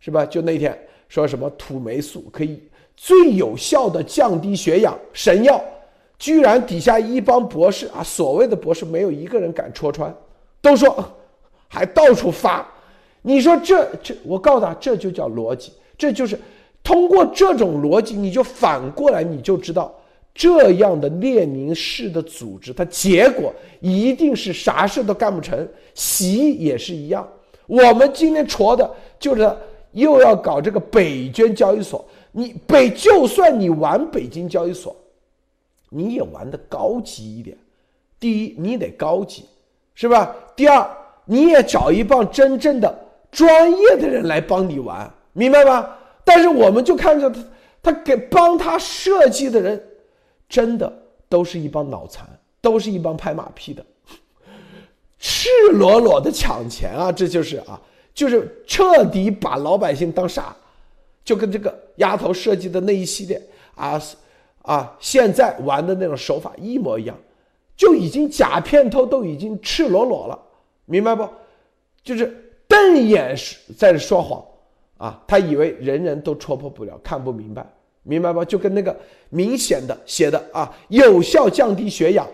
[0.00, 0.24] 是吧？
[0.24, 0.74] 就那天
[1.10, 2.58] 说什么土霉素可以
[2.96, 5.62] 最有效的降低血氧神药，
[6.18, 10.14] 居然底下一帮博士啊，所谓的博士没有一个人敢戳穿，
[10.60, 11.04] 都说
[11.68, 12.66] 还到处发。
[13.22, 16.38] 你说这这，我告诉他，这就叫逻辑，这就是。
[16.82, 19.92] 通过这种逻辑，你就反过来，你就知道
[20.32, 25.68] 这样的列宁式的组织，它结果一定是啥事都干不成。
[25.94, 27.28] 习也是一样，
[27.66, 28.88] 我们今天戳的
[29.18, 29.52] 就是
[29.94, 32.04] 又要搞这个北捐交易所。
[32.30, 34.94] 你北就算你玩北京交易所，
[35.88, 37.56] 你也玩的高级一点。
[38.18, 39.44] 第一，你得高级，
[39.94, 40.34] 是吧？
[40.56, 40.88] 第二，
[41.26, 42.98] 你也找一帮真正的
[43.30, 45.98] 专业的人来帮你玩，明白吧？
[46.24, 47.44] 但是我们就看着他，
[47.82, 49.80] 他给帮他设计的人，
[50.48, 50.92] 真的
[51.28, 52.26] 都是一帮脑残，
[52.60, 53.84] 都是一帮拍马屁的，
[55.18, 57.12] 赤裸裸的抢钱啊！
[57.12, 57.80] 这就是啊，
[58.14, 60.56] 就是彻底把老百姓当傻，
[61.24, 63.40] 就跟这个丫头设计的那一系列
[63.74, 64.00] 啊
[64.66, 67.16] 啊，现在玩的那种手法一模一样，
[67.74, 70.38] 就已经假片头都已经赤裸裸了，
[70.84, 71.26] 明白不？
[72.02, 72.36] 就是
[72.68, 74.44] 瞪眼是在说谎。
[74.98, 77.62] 啊，他以为人人都戳破不了，看不明白，
[78.02, 78.42] 明白不？
[78.42, 78.96] 就跟那个
[79.28, 82.26] 明显的写的啊，有效降低血氧，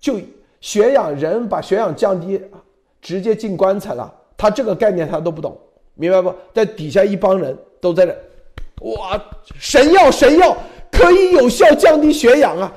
[0.00, 0.18] 就
[0.62, 2.40] 血氧人把血氧降低，
[3.02, 4.10] 直接进棺材了。
[4.38, 5.54] 他这个概念他都不懂，
[5.94, 6.34] 明白不？
[6.54, 8.16] 在底下一帮人都在这，
[8.80, 9.22] 哇，
[9.60, 10.56] 神药神药
[10.92, 12.72] 可以有效降低血氧啊！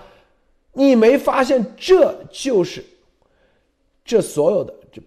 [0.73, 2.83] 你没发现这就是
[4.03, 4.99] 这所有的就。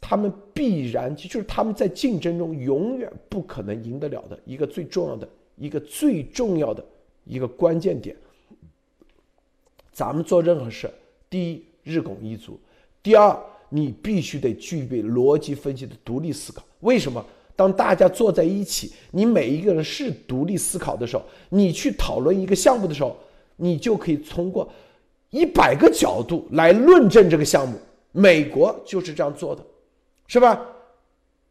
[0.00, 6.82] 他们必然就是他们在竞争中永远不可能赢得了的一个最重要的一个最重要的
[7.24, 8.16] 一个关键点。
[9.92, 10.90] 咱们做任何事，
[11.28, 12.58] 第一日拱一卒，
[13.02, 13.38] 第二
[13.68, 16.64] 你必须得具备逻辑分析的独立思考。
[16.80, 17.22] 为什么？
[17.58, 23.16] 当大家坐在一起，你每一个人是独立思考的时候，你去讨论一个项目的时候，
[23.56, 24.70] 你就可以通过
[25.30, 27.76] 一百个角度来论证这个项目。
[28.12, 29.64] 美国就是这样做的。
[30.28, 30.64] 是吧？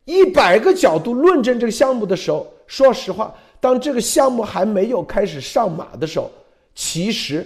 [0.06, 6.32] 一百个角度论证这个项目的时候，说实话，当这个项目还没有开始上马的时候，
[6.74, 7.46] 其实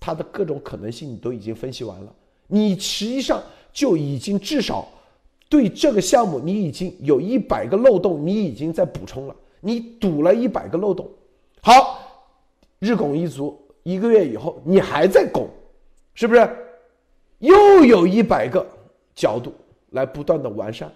[0.00, 2.12] 它的各种可能性你都已经分析完了，
[2.48, 3.40] 你实际上
[3.72, 4.88] 就已经至少
[5.48, 11.08] 对这个项目你已经有一百个漏洞，你已经在补充了，你堵了一百个漏洞。
[11.62, 12.00] 好，
[12.78, 15.48] 日拱一卒，一个月以后你还在拱，
[16.14, 16.48] 是不是？
[17.38, 18.66] 又有一百个
[19.14, 19.52] 角度
[19.90, 20.90] 来不断的完善，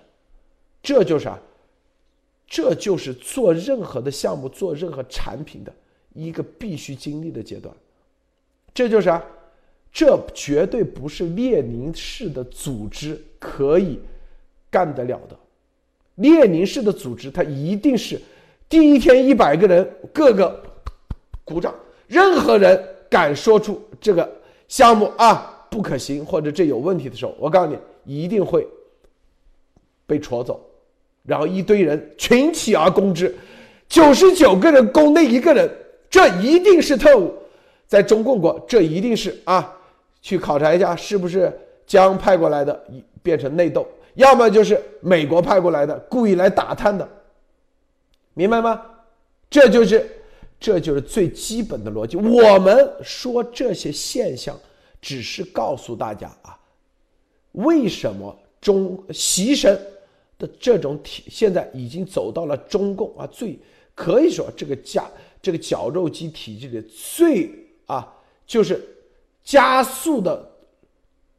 [0.82, 1.38] 这就是啊，
[2.46, 5.72] 这就是做任何的项目、做任何产品的
[6.14, 7.74] 一个必须经历的阶段。
[8.72, 9.22] 这就是啊，
[9.92, 13.98] 这绝对不是列宁式的组织可以
[14.70, 15.36] 干得了的。
[16.16, 18.20] 列宁式的组织，它一定是
[18.68, 20.62] 第一天一百个人个个
[21.44, 21.74] 鼓掌，
[22.06, 24.30] 任何人敢说出这个
[24.68, 28.66] 项目啊不可行或者这有问题的时候，我告诉你，一定会
[30.06, 30.60] 被戳走，
[31.24, 33.34] 然后一堆人群起而攻之，
[33.88, 35.70] 九十九个人攻那一个人，
[36.10, 37.34] 这一定是特务。
[37.86, 39.76] 在中共国，这一定是啊，
[40.22, 41.52] 去考察一下是不是
[41.86, 42.84] 将派过来的，
[43.20, 47.08] 变成内斗，要么就是美国派过来的，故意来打探的，
[48.34, 48.82] 明白吗？
[49.48, 50.10] 这就是，
[50.58, 52.16] 这就是最基本的逻辑。
[52.16, 54.58] 我们说这些现象，
[55.00, 56.58] 只是告诉大家啊，
[57.52, 59.80] 为什么中习神
[60.38, 63.58] 的这种体现在已经走到了中共啊，最
[63.94, 65.08] 可以说这个加
[65.40, 67.50] 这个绞肉机体制的最。
[67.86, 68.08] 啊，
[68.46, 68.80] 就是
[69.42, 70.48] 加速的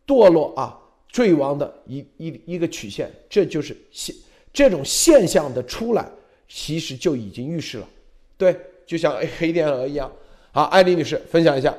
[0.06, 0.78] 堕落啊，
[1.12, 4.16] 坠亡的一一一个曲线，这就是现
[4.54, 6.10] 这种现象的出来，
[6.48, 7.88] 其实就已经预示了，
[8.38, 8.56] 对，
[8.86, 10.12] 就像黑天鹅一样。
[10.52, 11.76] 好，艾丽女士分享一下。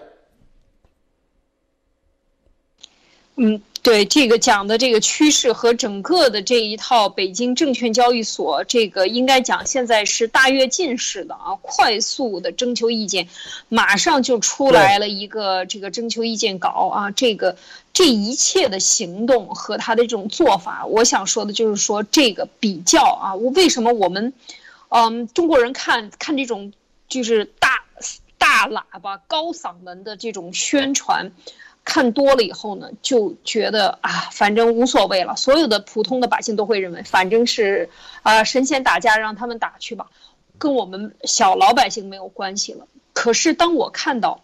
[3.36, 3.62] 嗯。
[3.84, 13.26] 对这个讲的这个趋势和整个的这一套北京证券交易所，这个应该讲现在是大跃进式的啊，快速的征求意见，
[13.68, 17.56] 马上就出来了一个这个征求意见稿啊，这个
[17.92, 24.32] 这一切的行动和他的这种做法，我想说的就是说这个比较啊，我为什么我们，
[24.90, 26.72] 嗯，中国人看看这种
[27.08, 27.82] 就是大
[28.38, 31.32] 大喇叭、高嗓门的这种宣传。
[31.84, 35.36] 看多了以后呢，就觉得啊，反正无所谓了。
[35.36, 37.90] 所有的普通的百姓都会认为，反正是
[38.22, 40.10] 啊，神仙打架让他们打去吧，
[40.58, 42.86] 跟我们小老百姓没有关系了。
[43.12, 44.42] 可是当我看到。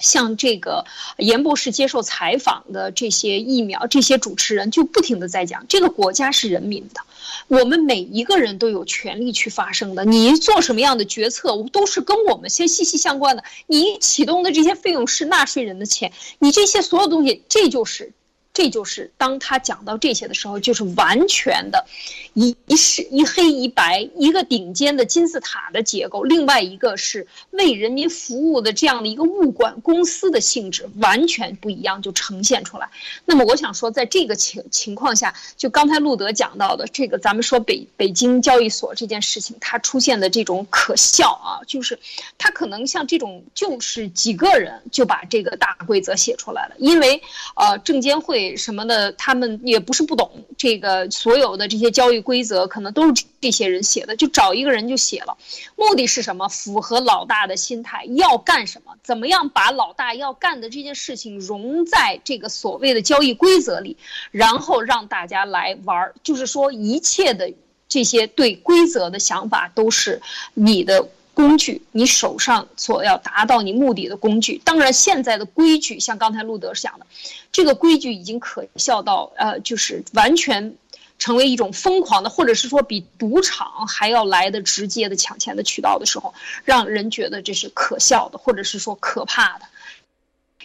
[0.00, 0.84] 像这个
[1.18, 7.00] 严博士接受采访的这些疫苗，这些主持人就不停的在讲，这个国家是人民的，
[7.48, 10.04] 我们每一个人都有权利去发声的。
[10.04, 13.44] 你做什么样的决策，都是跟我们先息息相关的。
[13.66, 18.12] 你启动的这些费用是纳税人的钱，你这些所有东西，这就是。
[18.52, 21.86] 这就是当他讲到这些的时候，就是完全的，
[22.34, 32.90] 一一是一黑一白，一个顶尖的金字塔的结构，另外一个是为人民服务的这样的一个物管公司的性质，完全不一样，就呈现出来。
[33.24, 41.98] 那么我想说，在这个情情况下，就刚才路德讲到的这个，咱们说北北京交易所这件事情，它出现的这种可笑啊，就是
[42.36, 47.22] 它可能像这种，就是几个人就把这个大规则写出来了，因为
[47.54, 48.56] 呃，证监会会。
[48.56, 55.36] 什么的，他们也不是不懂这个，所有的这些交易规则可能都是这些人写的，就找一个人就写了，
[55.76, 56.48] 目的是什么？
[56.48, 58.92] 符合老大的心态，要干什么？
[59.02, 63.96] 怎么样把老大要干的这件事情融在这个所谓的交易规则里，
[64.30, 66.14] 然后让大家来玩儿？
[66.22, 67.52] 就是说，一切的
[67.88, 70.20] 这些对规则的想法都是
[70.54, 71.08] 你的。
[71.40, 74.60] 工具，你手上所要达到你目的的工具。
[74.62, 77.06] 当然，现在的规矩，像刚才路德讲的，
[77.50, 80.76] 这个规矩已经可笑到，呃，就是完全
[81.18, 86.34] 成为一种疯狂的，或者是说比赌场还要来的直接的抢钱的渠道的时候，
[86.64, 89.64] 让人觉得这是可笑的，或者是说可怕的。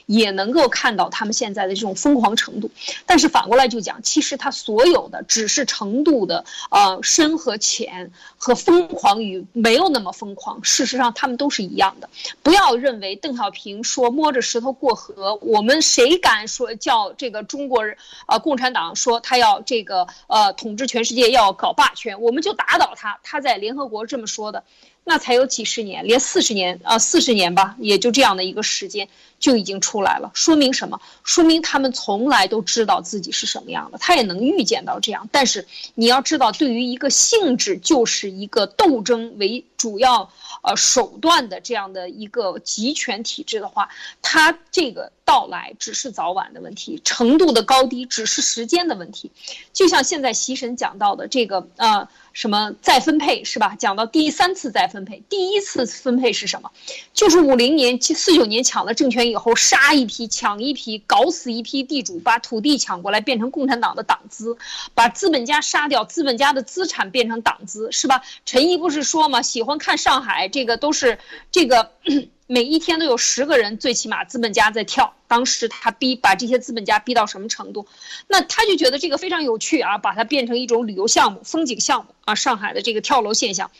[0.06, 2.70] 也能够看到他们现在的这种疯狂程度，
[3.06, 12.10] 但是反过来就讲，其实他所有的只是程度的呃深和浅和疯狂与没有那么疯狂，事实上他们都是一样的。
[12.44, 17.98] 不要认为邓小平说摸着石头过河，我们谁敢说叫这个中国人
[18.28, 23.20] 呃共产党说他要这个呃统治全世界要搞霸权，我们就打倒他。
[23.24, 24.64] 他在联合国这么说的。
[25.08, 29.08] 那才有几十年，连四十年啊，四十年吧，也就这样的一个时间
[29.40, 30.32] 就已经出来了。
[30.34, 31.00] 说明什么？
[31.24, 35.30] 说明他们从来都知道自己是什么样的，他也能预见到这样。
[35.32, 40.28] 但是你要知道，对于一个性质就是一个斗争为主要
[40.62, 43.90] 呃手段的这样的一个集权体制的话，
[44.22, 49.32] 它这个到来只是早晚的问题，程度的高低只是时间的问题。
[49.74, 52.08] 就像现在习神讲到的这个呃。
[52.36, 53.78] 什么再分配是吧？
[53.80, 56.70] 讲到第三次再分配，第一次分配是什么？
[57.14, 64.58] 就是五零年、四九年抢了政权以后，杀一批、抢一批、搞死一批地主，把土地抢过来变成共产党的党资，
[64.94, 68.22] 把资本家杀掉，资本家的资产变成党资，是吧？
[68.46, 69.42] 陈毅不是说吗？
[69.42, 71.20] 喜欢看上海，这个都是
[71.52, 71.92] 这个。
[72.48, 75.16] 每一天都有十个人，最起码资本家在跳。
[75.28, 77.88] 当时他逼把这些资本家逼到什么程度？
[78.28, 82.36] 那他就觉得这个非常有趣啊，把它变成一种旅游项目、风景项目啊。
[82.36, 83.72] 上海的这个跳楼现象，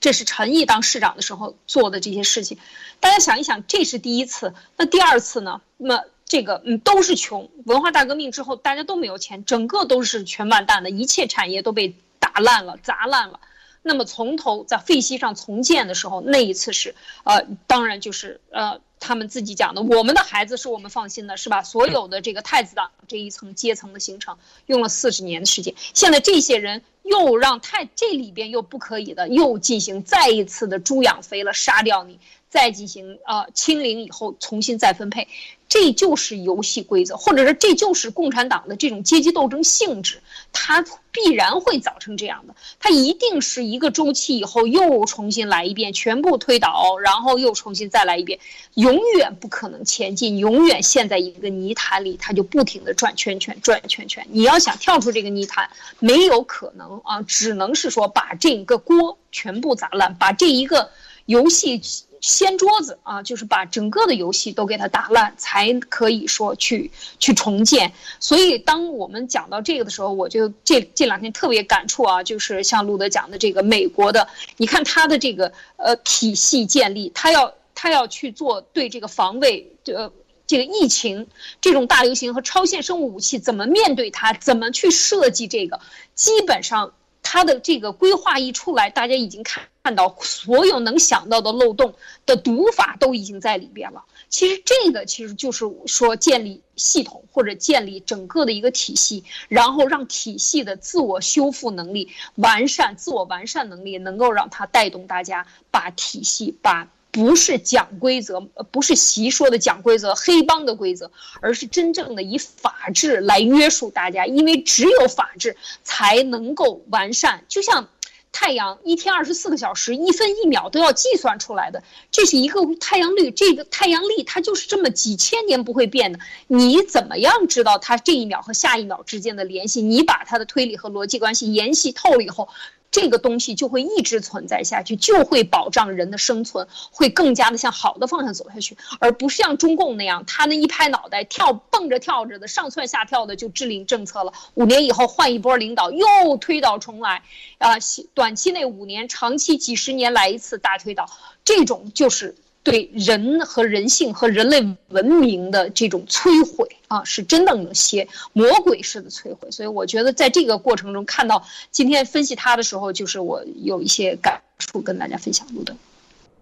[0.00, 2.58] 这是陈毅当市长的时候做的这些事情。
[2.98, 4.52] 大家想一想，这是第一次。
[4.76, 5.60] 那第二次呢？
[5.76, 7.48] 那么这个嗯，都是穷。
[7.66, 13.38] 文化大革命之后，大家都没有钱，整个都是全完蛋的，一切产业都被打烂了、砸烂了。
[13.82, 21.62] 那么从头在废墟上重建的时候，那一次是，呃，当然就是呃，他们自己讲的，我们的孩子是我们放心的，是吧？
[21.62, 25.74] 所有的这个太子党这一层阶层的形成，用了四十年的时间。
[25.94, 32.18] 现在这些人又让太这里边又不可以的，又进行再一次的猪养肥了，杀掉你，
[32.50, 35.26] 再进行呃清零以后重新再分配。
[35.70, 40.20] 这就是游戏规则，或者说这就是共产党的这种阶级斗争性质，
[40.52, 48.40] 它必然会造成这样的，它一定是一个周期以后又重新来一遍，全部推倒，然后又重新再来一遍，
[48.74, 54.26] 永远不可能前进，永远陷在一个泥潭里，它就不停的转圈圈，转圈圈。
[54.32, 60.90] 你要想跳出这个泥潭，没有可能啊，只能是说把这个锅全部砸烂，把这一个
[61.26, 61.80] 游戏。
[62.20, 67.92] 掀桌子啊，就是把整个的游戏都给它打烂，才可以说去去重建。
[68.18, 80.12] 所以，当我们讲到这个的时候，我就这这两天特别感触啊，就是像路德讲的这个美国的，你看他的这个呃体系建立，他要他要去做对这个防卫呃
[80.46, 81.26] 这个疫情
[81.60, 85.80] 这种大流行和超限生物武器怎么面对它，怎么去设计这个，
[86.14, 86.92] 基本上。
[87.32, 91.94] 他的这个规划一出来，大家已经看看到所有能想到的漏洞
[92.26, 94.04] 的读法都已经在里边了。
[94.28, 106.88] 其实这个其实就是说建立系统或者建立整个的一个体系，然后让体系的自我修复能力完善，自我完善能力能够让它带动大家把体系把。
[107.12, 117.44] 不是讲规则，呃不是习说的讲规则，黑帮的规则，而是真正的以法治来约束大家，因为只有法治才能够完善。
[117.48, 117.88] 就像
[118.30, 121.82] 太阳一天二十四个小时，一分一秒都要计算出来的，
[122.12, 126.20] 这是一个太阳率，这个太阳历它就是这么几千年不会变的。
[126.46, 129.82] 你怎么样知道它这一秒和下一秒之间的联系？
[129.82, 132.48] 你把它的推理和逻辑关系研析透了以后。
[132.90, 147.22] 这个东西就会一直存在下去，就会保障人的生存，会更加的向好的方向走下去，而不是像中共那样，他那一拍脑袋跳蹦着跳着的上蹿下跳的就制定政策了，五年以后换一波领导又推倒重来，
[147.58, 147.74] 啊，
[148.14, 151.08] 短期内五年，长期几十年来一次大推倒，
[151.44, 152.36] 这种就是。
[152.62, 159.50] 对人和人性和人类文明的这种摧毁啊，是真的有些魔鬼式的摧毁。
[159.50, 165.46] 所以我觉得在这个过程中看到今天分析他的时候，就是我有一些感触跟大家分享。
[165.54, 165.74] 路德，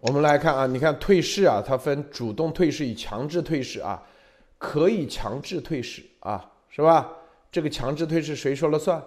[0.00, 4.02] 我们来看啊，你看退市啊，它分主动退市与强制退市啊，
[4.58, 7.08] 可以强制退市啊，是吧？
[7.52, 9.00] 这个强制退市谁说了算？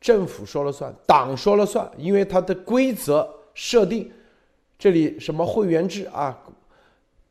[0.00, 4.08] 政府说了算，党说了算，因为它的规则设定。
[4.78, 6.38] 这里什么会员制啊，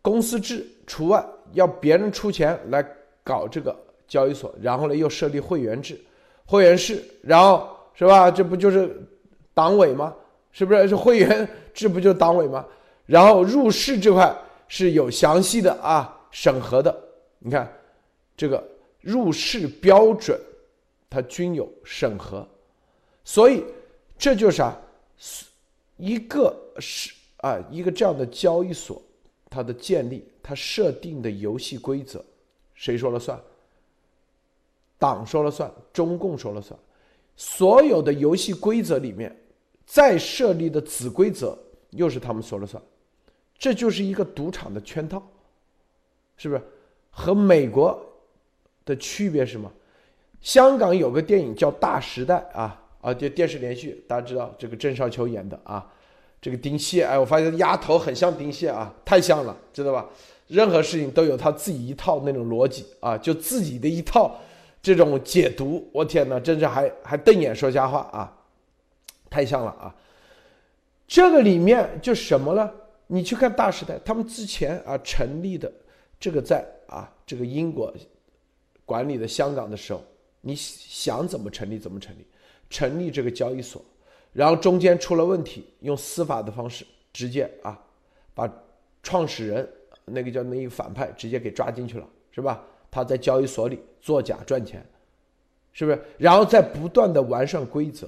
[0.02, 2.86] 公司制除外，要别人出钱来
[3.24, 3.74] 搞这个
[4.06, 5.98] 交易所，然后呢又设立会员制、
[6.46, 8.30] 会员制，然后是吧？
[8.30, 9.02] 这不就是
[9.54, 10.14] 党委吗？
[10.52, 10.90] 是不是？
[10.90, 12.66] 是会员制不就党委吗？
[13.06, 14.36] 然后入市这块
[14.68, 16.94] 是有详细的啊审核的，
[17.40, 17.72] 你看
[18.36, 18.62] 这个
[19.00, 20.38] 入市标准，
[21.10, 22.46] 它均有审核，
[23.24, 23.64] 所以
[24.18, 24.78] 这就是啊，
[25.96, 27.14] 一个是。
[27.38, 29.02] 啊，一个这样的交易所，
[29.50, 32.24] 它的建立，它设定的游戏规则，
[32.74, 33.40] 谁说了算？
[34.98, 36.78] 党说了算，中共说了算。
[37.36, 39.36] 所有的游戏规则里面，
[39.86, 41.58] 再设立的子规则
[41.92, 42.82] 又是他们说了算。
[43.60, 45.22] 这就是一个赌场的圈套，
[46.36, 46.62] 是不是？
[47.12, 48.00] 和美国
[48.86, 49.72] 的区别是什么？
[50.42, 55.92] 香港有个电影叫《大时代》啊啊，就电视连续，大家知道这个郑少秋演的啊。
[56.40, 60.06] 这个丁蟹，哎，我发现丫头很像丁蟹啊，太像了，知道吧？
[60.48, 64.40] 任何事情都有他自己一套那种逻辑啊，就自己的一套
[64.82, 65.90] 这种解读。
[65.92, 68.34] 我天哪，真是还还瞪眼说瞎话啊，
[69.30, 69.94] 太像了啊！
[71.06, 72.72] 这个里面就什么呢？
[73.08, 75.72] 你去看《大时代》，他们之前啊成立的
[76.20, 77.94] 这个在啊这个英国
[78.86, 80.02] 管理的香港的时候，
[80.42, 82.26] 你想怎么成立怎么成立，
[82.70, 83.82] 成立这个交易所。
[84.38, 87.76] 然后中间出了问题，用司法的方式直接啊，
[88.36, 88.48] 把
[89.02, 89.68] 创始人
[90.06, 92.64] 那个叫那个反派直接给抓进去了，是吧？
[92.92, 94.86] 他在交易所里作假赚钱，
[95.74, 96.00] 是不是？
[96.20, 98.08] 然后再不断的完善规则，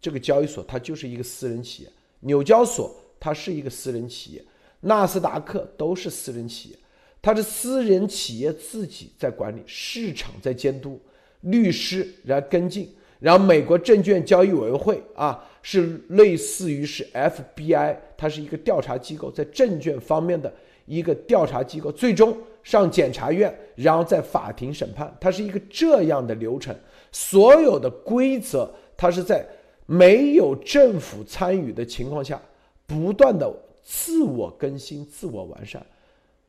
[0.00, 1.88] 这个交易所它就是一个私人企业，
[2.20, 4.44] 纽交所它是一个私人企业，
[4.78, 6.78] 纳斯达克都是私人企业，
[7.20, 11.00] 它是私人企业自己在管理，市场在监督，
[11.40, 12.94] 律师来跟进，
[13.24, 20.52] 然后美国证券交易委员会啊是类似于是 FBI，它是一个调查机构，在证券方面的
[20.84, 22.36] 一个调查机构，最终。
[22.62, 26.74] 上检察院，然后在法庭审判，它是一个这样的流程。
[27.12, 29.46] 所有的规则，它是在
[29.84, 32.40] 没有政府参与的情况下，
[32.86, 35.84] 不断的自我更新、自我完善。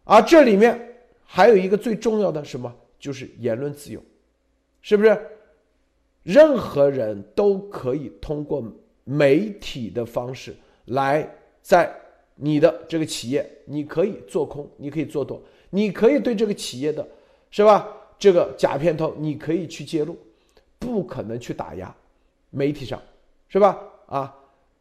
[0.06, 0.80] 而这里面
[1.26, 4.02] 还有一个最重要的什么，就是言论自由，
[4.82, 5.20] 是不是？
[6.26, 8.64] 任何人都可以通过
[9.04, 10.56] 媒体的方式
[10.86, 11.30] 来
[11.62, 11.96] 在
[12.34, 15.40] 你的这个企业，你可以做空，你可以做多。
[15.70, 17.08] 你可以对这个企业的，
[17.52, 17.88] 是吧？
[18.18, 20.18] 这个假片头，你可以去揭露，
[20.80, 21.96] 不可能去打压
[22.50, 23.00] 媒体上，
[23.48, 23.80] 是吧？
[24.08, 24.36] 啊，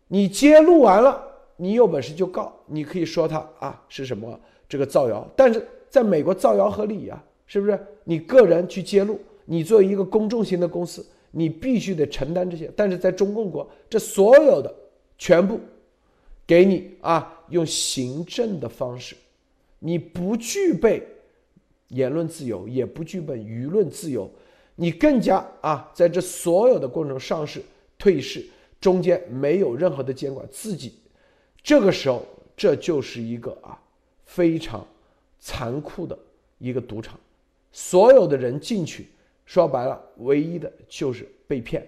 [0.08, 1.22] 你揭露完了，
[1.56, 5.28] 你有本事就告，你可以说他啊是什么这个造谣。
[5.36, 7.78] 但是在美国造谣合理啊，是不是？
[8.04, 11.04] 你个人去揭露，你作为一个公众型的公司，
[11.36, 12.70] 你必须得承担这些。
[12.76, 14.72] 但是在中共国，这所有的
[15.18, 15.58] 全部
[16.46, 19.16] 给你啊，用行政的方式。
[19.80, 21.02] 你不具备
[21.88, 24.30] 言论自由，也不具备舆论自由，
[24.76, 27.62] 你更加啊，在这所有的过程中上市、
[27.98, 28.46] 退市
[28.80, 30.94] 中间没有任何的监管，自己
[31.62, 32.24] 这个时候
[32.56, 33.78] 这就是一个啊
[34.24, 34.86] 非常
[35.38, 36.18] 残酷的
[36.58, 37.20] 一个赌场，
[37.72, 39.06] 所有的人进去，
[39.44, 41.86] 说白了，唯一的就是被骗，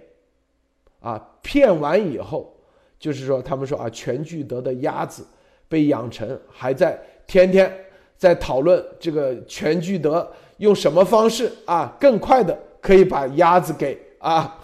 [1.00, 2.54] 啊，骗完以后，
[2.98, 5.26] 就是说他们说啊，全聚德的鸭子
[5.68, 7.72] 被养成还在天天。
[8.18, 10.26] 在讨论这个全聚德
[10.56, 14.58] 用什么方式啊，更快的可以把鸭子给啊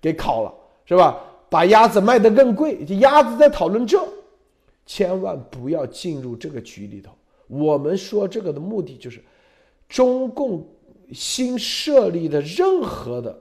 [0.00, 0.50] 给烤了，
[0.86, 1.20] 是吧？
[1.50, 4.02] 把鸭子卖得更贵，这鸭子在讨论这，
[4.86, 7.12] 千万不要进入这个局里头。
[7.46, 9.22] 我们说这个的目的就是，
[9.86, 10.66] 中共
[11.12, 13.38] 新设立的任何的，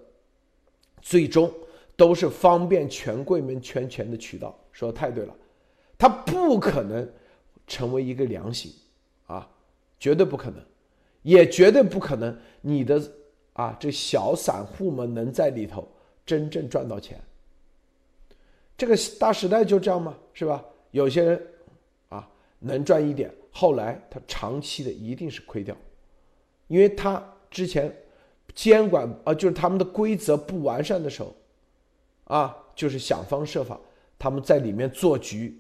[1.02, 1.52] 最终
[1.96, 4.58] 都是方便权贵们圈钱的渠道。
[4.72, 5.36] 说的太对了，
[5.98, 7.08] 它不可能
[7.68, 8.74] 成为一个良心
[9.28, 9.50] 啊。
[10.00, 10.62] 绝对不可能，
[11.22, 13.02] 也绝对不可能，你的
[13.54, 15.88] 啊，这小散户们能在里头
[16.26, 17.18] 真正赚到钱。
[18.76, 20.18] 这个大时代就这样嘛？
[20.34, 20.62] 是吧？
[20.92, 21.48] 有些人
[22.10, 25.74] 啊能赚一点，后来他长期的一定是亏掉，
[26.68, 27.90] 因为他之前
[28.54, 31.34] 监管啊，就是他们的规则不完善的时候，
[32.26, 33.80] 啊，就是想方设法
[34.20, 35.58] 他们在里面做局。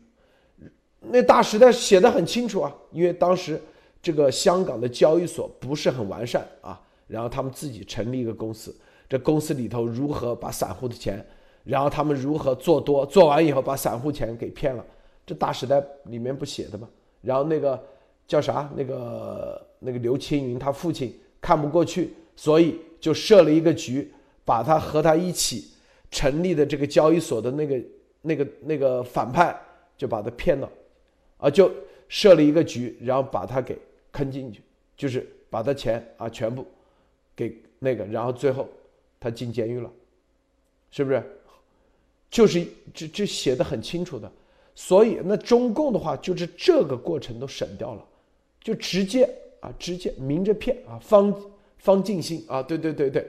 [0.99, 3.61] 那大时代写的很清楚啊，因为当时。
[4.05, 6.77] 这个香港的交易所不是很完善啊，
[7.07, 8.75] 然后他们自己成立一个公司，
[9.07, 11.25] 这公司里头如何把散户的钱，
[11.63, 14.85] 然后他们如何做多，做完以后把散户钱给骗了，
[15.25, 16.89] 这大时代里面不写的吗？
[17.21, 17.81] 然后那个
[18.27, 18.69] 叫啥？
[18.75, 24.11] 那个那个刘青云他父亲看不过去，所以就设了一个局，
[24.43, 25.67] 把他和他一起
[26.09, 27.81] 成立的这个交易所的那个
[28.21, 29.55] 那个那个反派
[29.95, 30.71] 就把他骗了，
[31.37, 31.69] 啊，就
[32.07, 33.77] 设了一个局，然后把他给。
[34.15, 34.61] 坑进去，
[34.95, 36.63] 就是把他钱啊全部
[37.35, 38.69] 给那个，然后最后
[39.19, 39.91] 他进监狱了，
[40.91, 41.23] 是不是？
[42.29, 42.63] 就是
[42.93, 44.31] 这这写的很清楚的，
[44.75, 48.05] 所以那中共的话就是这个过程都省掉了，
[48.61, 49.27] 就直接
[49.63, 51.33] 啊直接明着骗啊方
[51.77, 53.25] 方静心啊对对对对，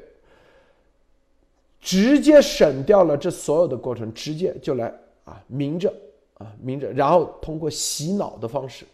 [1.81, 4.93] 直接省掉了这所有的过程，直接就来
[5.25, 5.95] 啊明着
[6.35, 8.85] 啊明着，然后通过洗脑的方式，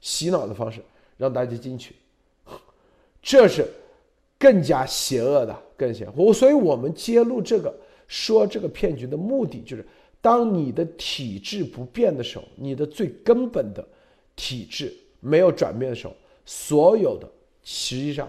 [0.00, 0.80] 洗脑的方式。
[1.20, 1.94] 让大家进去，
[3.20, 3.70] 这是
[4.38, 6.08] 更加邪恶的，更邪。
[6.16, 7.70] 我所以，我们揭露这个，
[8.08, 9.86] 说这个骗局的目的，就是
[10.22, 13.86] 当你的体质不变的时候，你的最根本的
[14.34, 14.90] 体质
[15.20, 16.16] 没有转变的时候，
[16.52, 17.30] 所有的
[17.62, 18.28] 实际上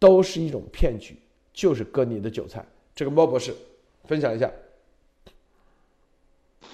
[0.00, 1.16] 都是一种骗局，
[1.54, 2.66] 就是割你的韭菜。
[2.96, 3.54] 这个莫博士
[4.06, 4.50] 分享一下。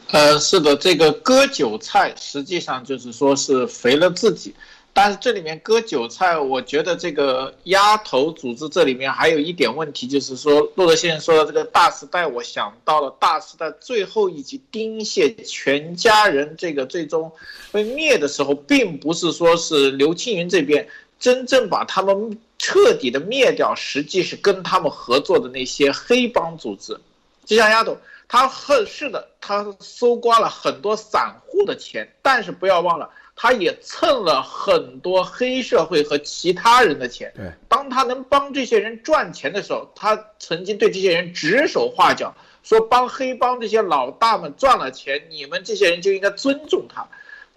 [0.08, 4.54] 呃，是的，这个割韭菜实际上就是说是肥了自己。
[4.98, 17.30] 但是这里面割韭菜，我觉得这个鸭头组织这里面还有一点问题，就是说骆德先生说的这个大时代，我想到了大时代最后一集丁蟹全家人这个最终
[17.70, 20.88] 被灭的时候，并不是说是刘青云这边
[21.20, 26.98] 真正把他们彻底的灭掉，实际是跟他们合作的那些黑帮组织，
[27.44, 27.94] 就像丫头
[28.26, 37.30] 他很是的，他搜刮了很多散户的钱，但是不要忘了，他也蹭了很多黑社会和其他人的钱。
[37.36, 47.06] 对，当他能帮这些人赚钱的时候，他曾经对这些人指手画脚，说帮黑帮这些老大们赚了钱，你们这些人就应该尊重他。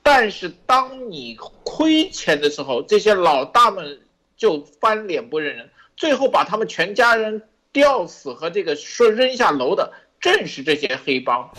[0.03, 4.01] 但是当你亏钱的时候，这些老大们
[4.36, 9.93] 就翻脸不认人，最后把他们全家人吊死和这个说扔下楼的。
[10.19, 11.49] 正是这些黑帮，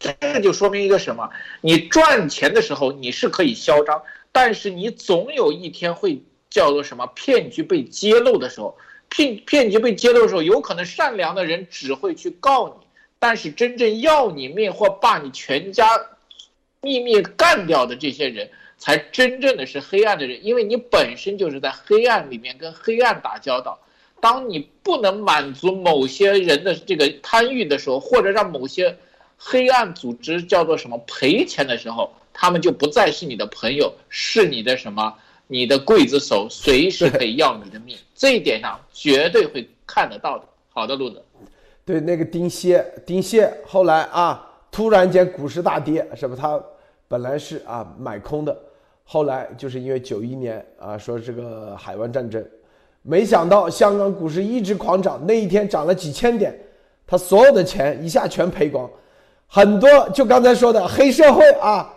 [0.00, 1.28] 这就说明一个什么？
[1.60, 7.06] 你赚钱的时候你是可以嚣张，但是你总有一天会叫做什么？
[7.14, 8.78] 骗局被揭露的时候，
[9.10, 12.86] 骗骗局被揭露的时候，有可能善良的人只会去告你，
[13.18, 15.86] 但是真正要你命或把你全家
[16.80, 23.78] 秘密干掉的这些人，才真正的是黑暗的人，因为你本身就是在黑暗里面跟黑暗打交道。
[24.22, 28.96] 当你不能满足某些人的这个贪欲的时候，或者让某些
[29.42, 35.14] 黑暗组织叫做什么赔钱的时候，他们就不再是你的朋友，是你的什么？
[35.46, 37.96] 你的刽子手，随时可以要你的命。
[38.14, 40.44] 这一点上绝对会看得到的。
[40.68, 41.24] 好的，路子。
[41.86, 46.36] 对，那个丁蟹，丁蟹后来啊，突然间股市大跌，是吧？
[46.38, 46.62] 他
[47.08, 48.56] 本来是啊买空的，
[49.04, 52.46] 后来就是因为九一年啊，说这个海湾战争。
[53.02, 56.56] 没想到香港股市一直狂涨，那一天涨了几千点，
[57.06, 58.88] 他所有的钱一下全赔光，
[59.52, 61.92] 很多就刚才说的黑社会啊，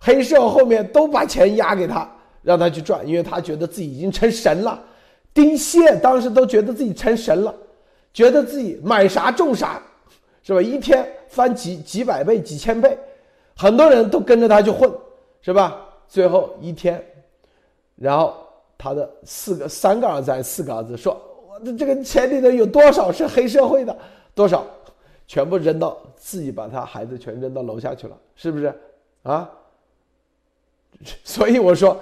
[0.00, 2.10] 黑社后面都把钱押给他，
[2.42, 4.82] 让他去赚，因为他觉得自己已经成神了。
[5.32, 7.54] 丁蟹当时都觉得自己成神了，
[8.12, 9.80] 觉得自己买啥中啥，
[10.42, 10.60] 是吧？
[10.60, 12.98] 一天翻几几百倍、几千倍，
[13.56, 14.90] 很多人都跟着他去混，
[15.40, 15.76] 是吧？
[16.08, 17.00] 最后一天，
[17.94, 18.34] 然后。
[18.78, 23.96] 他的四个三个儿子，四个儿子说：“我的这个钱里头有多少是黑社会的？
[24.34, 24.66] 多少，
[25.26, 28.74] 全部扔到自己把他孩子全扔到楼下去了，是不是？
[29.22, 29.50] 啊？
[31.24, 31.98] 所以我说，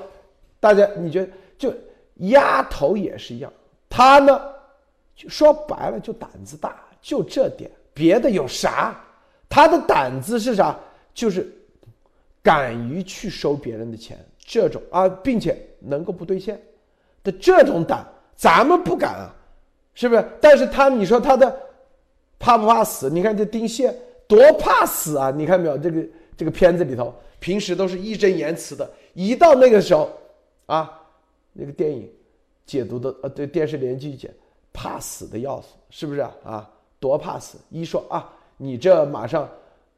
[0.61, 1.75] 大家你觉得就
[2.17, 3.53] 丫头也是一样，
[3.89, 4.41] 他呢，
[5.17, 9.01] 说白了就胆子大，就这点，别的有啥？
[9.49, 10.79] 他的胆子是啥？
[11.13, 11.53] 就是
[12.43, 16.61] 敢于去收别人的钱。”这种啊，并且能够不兑现
[17.23, 18.07] 的这种胆，
[18.37, 19.35] 咱们不敢啊，
[19.95, 20.23] 是不是？
[20.39, 21.59] 但是他，你说他的
[22.45, 23.09] 怕不怕死？
[23.09, 23.91] 你看这丁蟹
[24.29, 25.31] 多怕死啊！
[25.31, 25.79] 你看没有？
[25.79, 30.11] 这个这个片子里头，平时都是义正言辞的，一到那个时候
[30.67, 31.01] 啊，
[31.55, 32.07] 那个电影
[32.67, 34.31] 解读的呃，对电视连续剧解，
[34.75, 36.35] 怕死的要死，是不是啊？
[36.45, 36.71] 啊，
[37.01, 37.57] 多怕死！
[37.71, 39.49] 一说啊，你这马上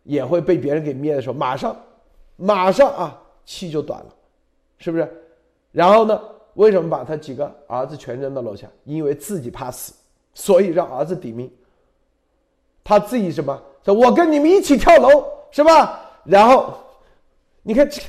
[0.05, 1.77] 也会被别人给灭的时候，马上
[2.37, 4.15] 马上啊，气就短了。
[4.79, 5.13] 是不是？
[5.73, 6.21] 然后呢？
[6.55, 8.71] 为什么把他几个儿子全扔到楼下？
[8.85, 9.93] 因为自己怕死，
[10.33, 11.51] 所以让儿子抵命。
[12.87, 13.61] 他自己什么？
[13.85, 16.01] 说我跟你们一起跳楼，是吧？
[16.23, 16.73] 然后，
[17.63, 18.01] 你看这，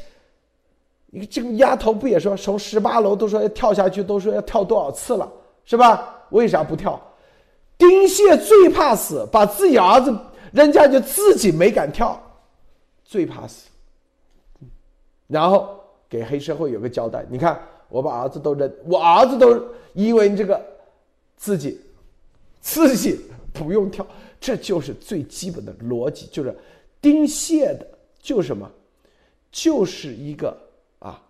[1.07, 5.27] 你这个丫头不也说从十八楼都说要跳下去，都说要跳多少次了，
[5.65, 6.23] 是吧？
[6.29, 7.01] 为啥不跳？
[7.77, 10.15] 丁蟹最怕死，把自己儿子
[10.51, 12.21] 扔下去，自己没敢跳，
[13.03, 13.67] 最怕死。
[15.27, 15.73] 然后。
[16.09, 19.61] 给黑社会有个交代，你看我把儿子都扔，我儿子都
[19.91, 20.57] 因为这个
[21.35, 21.81] 自己
[22.61, 23.19] 自己
[23.51, 24.07] 不用跳，
[24.39, 26.55] 这就是最基本的逻辑，就是
[27.01, 27.87] 丁蟹的，
[28.19, 28.71] 就是什么，
[29.51, 30.57] 就是一个
[30.99, 31.21] 啊，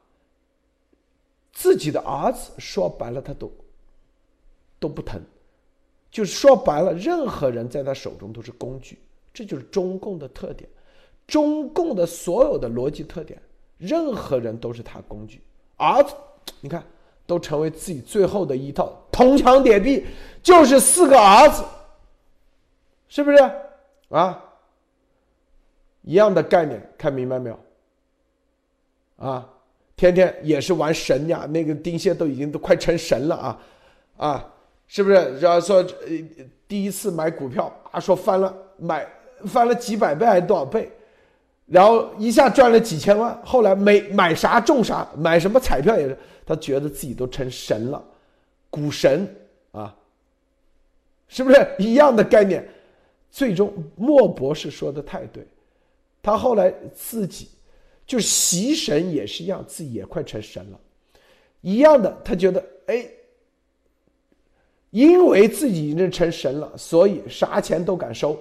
[1.53, 3.51] 自己的儿子说白了他都
[4.79, 5.21] 都不疼，
[6.11, 8.99] 就是说白了，任何人在他手中都是工具，
[9.33, 10.69] 这就是中共的特点，
[11.25, 13.41] 中共的所有的逻辑特点。
[13.77, 15.39] 任何人都是他工具，
[15.75, 16.11] 儿子，
[16.61, 16.83] 你看，
[17.27, 20.03] 都成为自己最后的一套铜墙铁壁，
[20.41, 21.63] 就是四个儿子，
[23.07, 23.37] 是不是？
[24.09, 24.43] 啊，
[26.01, 27.59] 一样的概念，看明白没有？
[29.17, 29.49] 啊，
[29.95, 33.59] 天天也是玩神呀，那个丁蟹都已经都快成神了啊，
[34.17, 34.53] 啊，
[34.87, 35.15] 是不是？
[35.39, 39.07] 然后说，呃，第一次买股票啊，说翻了，买
[39.45, 40.91] 翻了几百倍还是多少倍？
[41.65, 48.01] 然后一下赚了几千万，后来没买啥中啥，买什么彩票也是，他觉得自己都成神了，
[48.69, 49.27] 股神
[49.71, 49.93] 啊，
[51.27, 52.65] 是不是一样的概念？
[53.37, 55.45] 最终莫博士说的太对，
[56.23, 57.49] 他后来自己
[58.03, 60.79] 就是习神也是一样，自己也快成神了，
[61.61, 63.07] 一样的，他觉得哎，
[64.89, 68.35] 因为自己已经成神了，所以啥钱都敢收，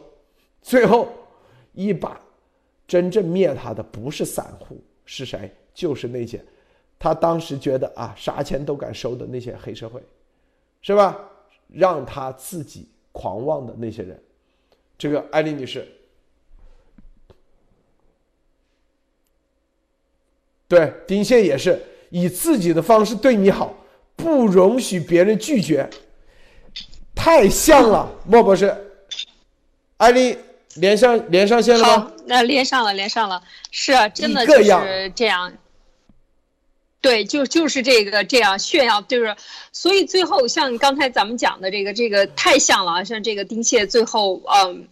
[0.62, 1.08] 最后
[1.74, 2.18] 一把。
[2.88, 5.52] 真正灭他的不是散户，是谁？
[5.74, 6.42] 就是那些
[6.98, 10.02] 他当时觉得啊，啥钱都敢收的那些黑社会，
[10.80, 11.20] 是吧？
[11.68, 14.18] 让他自己狂妄的那些人。
[14.98, 15.86] 这个艾丽女士，
[20.66, 21.80] 对丁宪也是
[22.10, 23.74] 以自己的方式对你好，
[24.16, 25.88] 不容许别人拒绝，
[27.14, 28.74] 太像了，莫博士，
[29.98, 30.38] 艾丽
[30.76, 32.12] 连上连上线了吗？
[32.26, 35.52] 那连上了，连上了，是真的就是这样。
[37.00, 39.36] 对，就就是这个这样炫耀，就是
[39.72, 44.88] 所以最后像刚才咱们讲的这个这个太像了啊，像这个丁蟹最后嗯。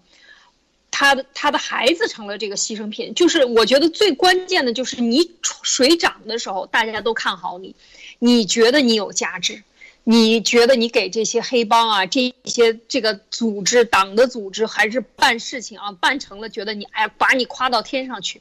[0.97, 5.29] 他的他的孩子成了这个牺牲品，就是我觉得最关键的就是你
[5.65, 7.75] 水涨的时候，大家都看好你，
[8.21, 9.65] 你觉得你有价值，
[10.05, 18.41] 你觉得你给这些黑帮啊这些这个组织党的组织还是办事情啊办成了，觉得你哎把你夸到天上去，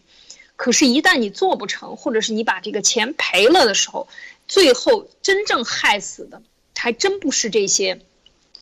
[0.63, 4.07] 可是，一旦你做不成，或者是你把这个钱赔了的时候，
[4.47, 6.41] 最后真正害死的
[6.73, 7.99] 还真不是这些。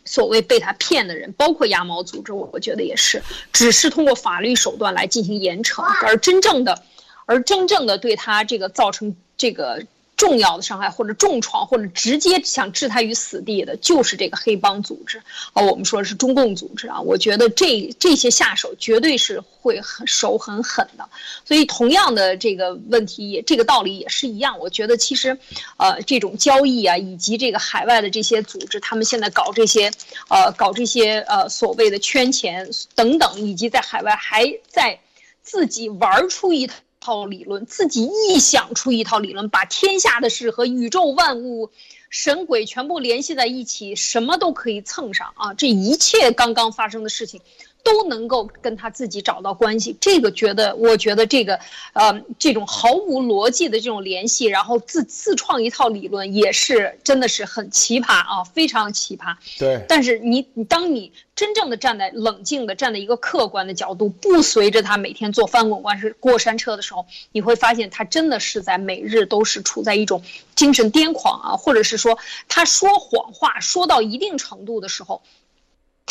[0.04, 3.22] 所谓被他骗的人，包括鸭毛组织，我我觉得也是，
[3.54, 6.84] 只是通过法律手段来进行严惩，而真正的，
[7.28, 9.86] 而真正的对他这个造成这个。
[10.22, 15.18] 重要的伤害或者重创或者直接想置他于死地的，就是这个黑帮组织
[15.54, 15.64] 啊。
[15.64, 17.02] 我们说是中共组织啊。
[17.02, 21.10] 我觉得这这些下手绝对是会很手很狠的。
[21.44, 24.60] 所以同样的这个问题也这个道理也是一样。
[24.60, 25.36] 我觉得其实，
[25.78, 29.92] 呃，这种交易啊，以及这个海外的这些组织，他们现在搞这些，
[30.30, 35.00] 呃，搞这些呃所谓的圈钱等等，以及在海外还在
[35.42, 37.26] 自己玩出一套套。
[37.26, 41.72] 理论，自己臆想出一套理论，把天下的事和宇宙万物、
[42.10, 45.54] 神鬼全部联系在一起，什么都可以蹭上啊！
[45.54, 47.42] 这一切刚刚发生的事情。
[47.84, 51.60] 都能够跟他自己找到关系，这个觉得，我觉得这个，
[51.94, 59.36] 呃，这种毫无逻辑的这种联系，然后自自创一套理论，也是真的是很奇葩啊，非常奇葩。
[59.58, 59.84] 对。
[59.88, 70.24] 但是你，你当你真正的站在冷静的站在一个客观的角度，不随着他每天坐翻滚关是过山车的时候，你会发现他真的是在每日都是处在一种
[70.56, 72.18] 精神癫狂啊，或者是说
[72.48, 75.22] 他说谎话说到一定程度的时候。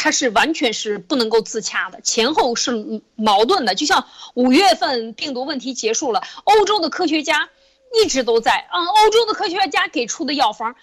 [0.03, 3.75] 它是完全是不能够自洽的，前后是矛盾的。
[3.75, 7.51] 就像五月份病毒问题结束了，欧洲的科学家
[8.03, 10.75] 一直都在啊，欧洲的科学家给出的药方，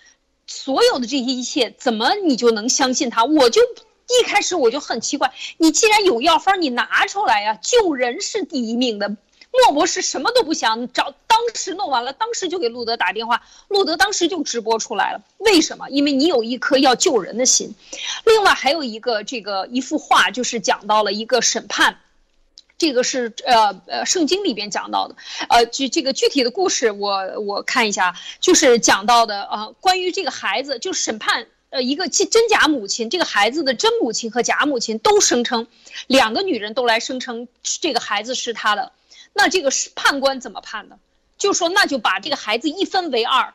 [0.45, 3.24] 所有的这些一切，怎么你就能相信他？
[3.26, 9.18] 我就一开始我就很奇怪，你既然有药方，你拿出来呀，救人是第一命的。
[9.52, 15.22] 莫博士什么都不想找，当时弄完了，当时就给路德打电话，路德当时就直播出来了。
[15.39, 15.89] 为什么？
[15.89, 17.74] 因为你有一颗要救人的心。
[18.26, 22.00] 另外还有一个这个一幅画，就是讲到了一个审判，
[22.78, 25.16] 这个是呃呃圣经里边讲到的，
[25.50, 35.68] 呃具这个具体的故事我我看一下，就是讲到的呃关于这个孩子，就审判呃一个真假母亲，这个孩子的真母亲和假母亲都声称，
[36.06, 38.91] 两个女人都来声称这个孩子是他的。
[39.38, 41.00] 那这个是判官怎么判的？
[41.38, 43.54] 就说那就把这个孩子一分为二，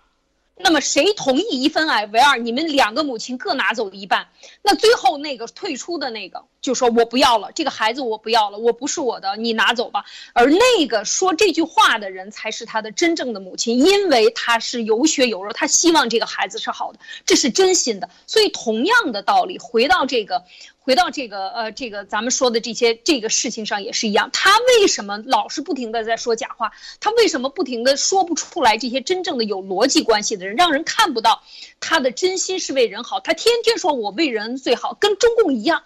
[0.57, 4.28] 那么谁同意一分哎为二，你们两个母亲各拿走一半。
[4.62, 10.04] 那最后那个退出的那个就说我不要了，这个孩子我不要了，我不是我的，你拿走吧。
[10.32, 18.08] 而那个说这句话的人才是他的真正的母亲，因为他是有血有肉，他希望这个孩子是好的，这是真心的。
[18.26, 20.44] 所以同样的道理，回到这个。
[20.84, 26.72] 回到这个呃，这个咱们说的这些这个事情上也是一样，他为什么老是不停的在说假话？
[26.98, 31.44] 他为什么不停的说不出来这些真正的有逻辑关系的人，让人看不到
[31.78, 33.20] 他的真心是为人好？
[33.20, 35.84] 他天天说我为人最好，跟中共一样，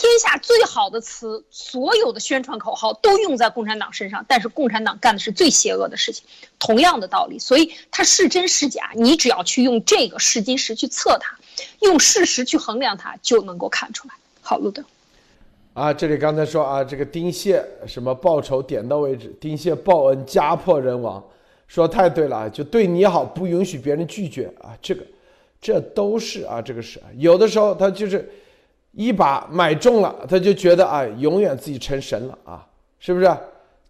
[0.00, 6.24] 天下最好的词，所有的宣传口号都用在共产党身上，但是共产党干的是最邪恶的事情。
[6.58, 11.36] 同样的道理，所以它是真是假，你只要去用这个试金石去测它，
[11.80, 14.14] 用事实去衡量它，就能够看出来。
[14.40, 14.82] 好路的，
[15.74, 21.22] 啊，这里刚才说啊，这个丁蟹什么报仇点到为止，丁蟹报恩家破人亡，
[21.68, 25.04] 说太对了，就对你好，不允许别人拒绝啊，这个，
[25.60, 28.26] 这都是啊，这个是有的时候他就是
[28.92, 32.66] 一把买中了，他就觉得啊，永远自己成神了啊，
[32.98, 33.36] 是不是？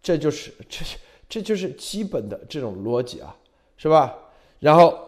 [0.02, 0.84] 这就是这
[1.28, 3.36] 这就是基本的这种逻辑啊，
[3.76, 4.16] 是吧？
[4.58, 4.98] 然后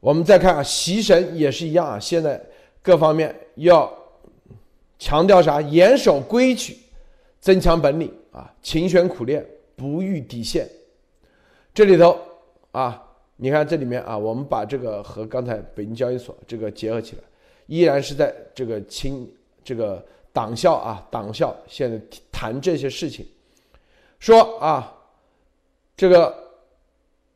[0.00, 2.40] 我们再看啊，习神也是一样啊，现在
[2.82, 3.90] 各方面要。
[5.02, 5.62] 强调啥？
[5.62, 6.76] 严守规矩，
[7.40, 8.52] 增强本领啊！
[8.60, 9.42] 勤选苦练，
[9.74, 10.68] 不逾底线。
[11.72, 12.18] 这里头
[12.70, 13.02] 啊，
[13.36, 17.22] 你看这里面啊，我们把这个和刚才北京交易所这个结合起来，
[17.70, 19.30] 依然是在这个清
[19.62, 22.00] 这个党校啊，党校现在
[22.32, 23.24] 谈这些事情，
[24.18, 24.92] 说啊，
[25.96, 26.34] 这个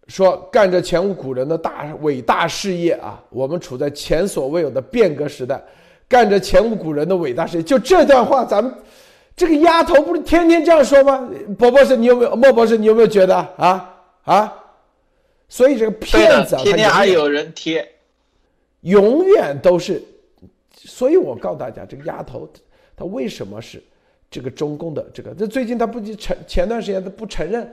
[0.09, 5.63] 说干着前无古人的大伟大事业啊，我们处在前所未有的变革时代。
[6.09, 8.75] 干着前无古人的伟大事业，就这段话，咱们
[9.37, 11.31] 这个丫头不是天天这样说吗？
[11.57, 12.35] 博博士，你有没有？
[12.35, 13.95] 莫博士，你有没有觉得啊？
[14.25, 14.53] 啊？
[15.49, 17.89] 所以这个骗子啊，天天还有人贴，
[18.81, 20.03] 永远都是。
[20.85, 22.49] 所以我告诉大家，这个丫头
[22.97, 23.83] 她为什么是
[24.31, 25.35] 这个中共的这个？
[25.35, 27.69] 这最近她不承前段时间她不承认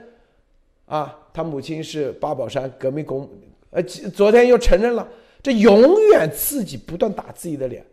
[0.86, 3.28] 啊，她母亲是八宝山革命工，
[3.70, 5.06] 呃，昨天又承认了。
[5.42, 7.84] 这永远自己不断打自己的脸，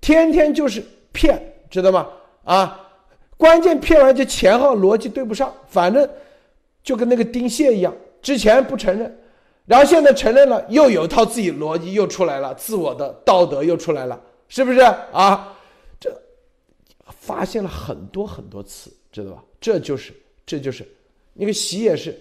[0.00, 0.82] 天天就是
[1.12, 1.40] 骗，
[1.70, 2.08] 知道吗？
[2.42, 2.90] 啊，
[3.36, 6.08] 关键骗完就前后逻辑对不上，反正
[6.82, 9.18] 就跟那个丁蟹一样，之前不承认，
[9.66, 14.20] 然后现在承认了，又有一套自己逻辑又出来了，自我的道德又出来了，
[14.50, 15.56] 是不是啊？
[15.98, 16.14] 这
[17.06, 19.42] 发现了很多很多次，知道吧？
[19.58, 20.12] 这就是
[20.44, 20.86] 这就是
[21.32, 22.20] 那个习也是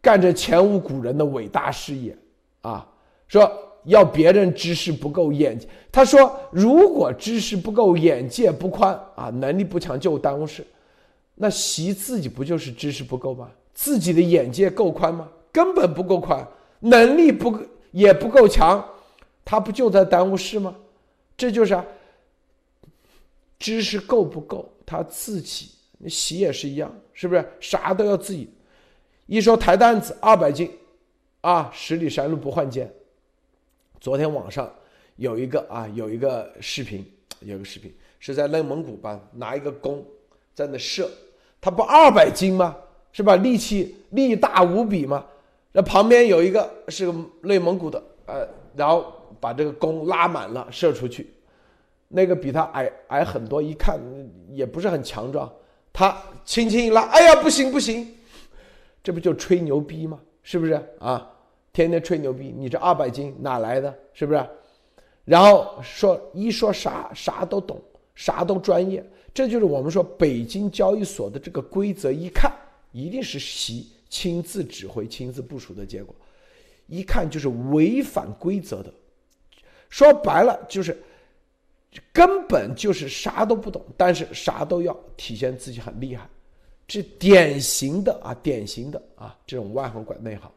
[0.00, 2.16] 干着前无古人的伟大事业
[2.60, 2.88] 啊，
[3.26, 3.64] 说。
[3.84, 10.66] 要别人知识不够眼界，他说：“如果知识不够，眼界不宽啊，能力不强就耽误事。
[11.36, 13.48] 那习自己不就是知识不够吗？
[13.72, 15.26] 自己的眼界够宽吗？
[15.50, 16.46] 根本不够宽，
[16.80, 17.58] 能力不
[17.92, 18.84] 也不够强，
[19.42, 20.74] 他不就在耽误事吗？
[21.38, 21.86] 这就是啊，
[23.58, 25.70] 知识够不够，他自己
[26.06, 27.52] 洗也是一样，是不是？
[27.60, 28.52] 啥都要自己。
[29.26, 30.70] 一说抬担子二百斤，
[31.40, 32.92] 啊，十里山路不换肩。”
[34.00, 34.72] 昨天网上
[35.16, 37.04] 有一个啊，有一个视频，
[37.40, 40.04] 有个视频是在内蒙古吧，拿一个弓
[40.54, 41.08] 在那射，
[41.60, 42.76] 他不二百斤吗？
[43.12, 43.36] 是吧？
[43.36, 45.24] 力气力大无比吗？
[45.72, 51.32] 那旁边有一个是个内蒙古的，呃，然后把这个弓拉满了射出去，
[52.08, 54.00] 那个比他矮矮很多，一看
[54.50, 55.52] 也不是很强壮，
[55.92, 58.06] 他轻轻一拉，哎呀，不行不行，
[59.02, 60.20] 这不就吹牛逼吗？
[60.42, 61.30] 是不是啊？
[61.72, 63.94] 天天吹牛逼，你这二百斤哪来的？
[64.12, 64.44] 是不是？
[65.24, 67.80] 然后说一说啥啥都懂，
[68.14, 72.50] 啥都专业，这就是我们说北京交易所的这个规则，一看
[72.92, 76.14] 一定是习亲自指挥、亲自部署的结果，
[76.86, 78.90] 一看就是违反规则的。
[79.88, 81.00] 说白了就是
[82.12, 86.28] 根本就是啥都不懂，但是啥都要体现自己很厉害，
[86.86, 90.50] 这典型的啊，典型的啊这种外行管内行。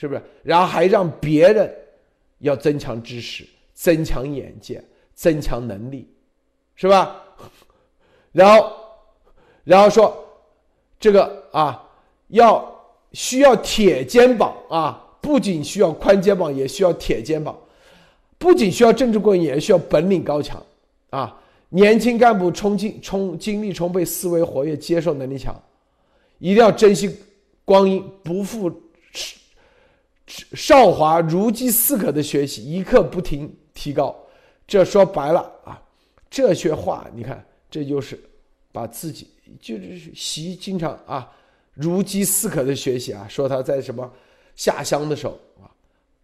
[0.00, 0.22] 是不是？
[0.44, 1.76] 然后还让别人
[2.38, 4.80] 要增强知识、增强眼界、
[5.12, 6.08] 增强能力，
[6.76, 7.20] 是吧？
[8.30, 8.76] 然后，
[9.64, 10.24] 然后说
[11.00, 11.84] 这个啊，
[12.28, 12.64] 要
[13.12, 17.52] 需要铁肩膀啊，不仅需要宽肩膀，也需要铁肩膀；
[18.38, 20.64] 不仅需要政治过硬，也需要本领高强
[21.10, 21.38] 啊。
[21.70, 25.54] 年轻干部冲劲充精力充沛、思维活跃、接受能力强，
[26.38, 27.14] 一定要珍惜
[27.64, 28.72] 光阴，不负。
[30.26, 34.14] 少华如饥似渴的学习，一刻不停提高。
[34.66, 35.82] 这说白了啊，
[36.30, 38.18] 这些话你看，这就是
[38.70, 39.28] 把自己
[39.60, 41.30] 就是习经常啊
[41.72, 44.10] 如饥似渴的学习啊，说他在什么
[44.54, 45.38] 下乡的时候，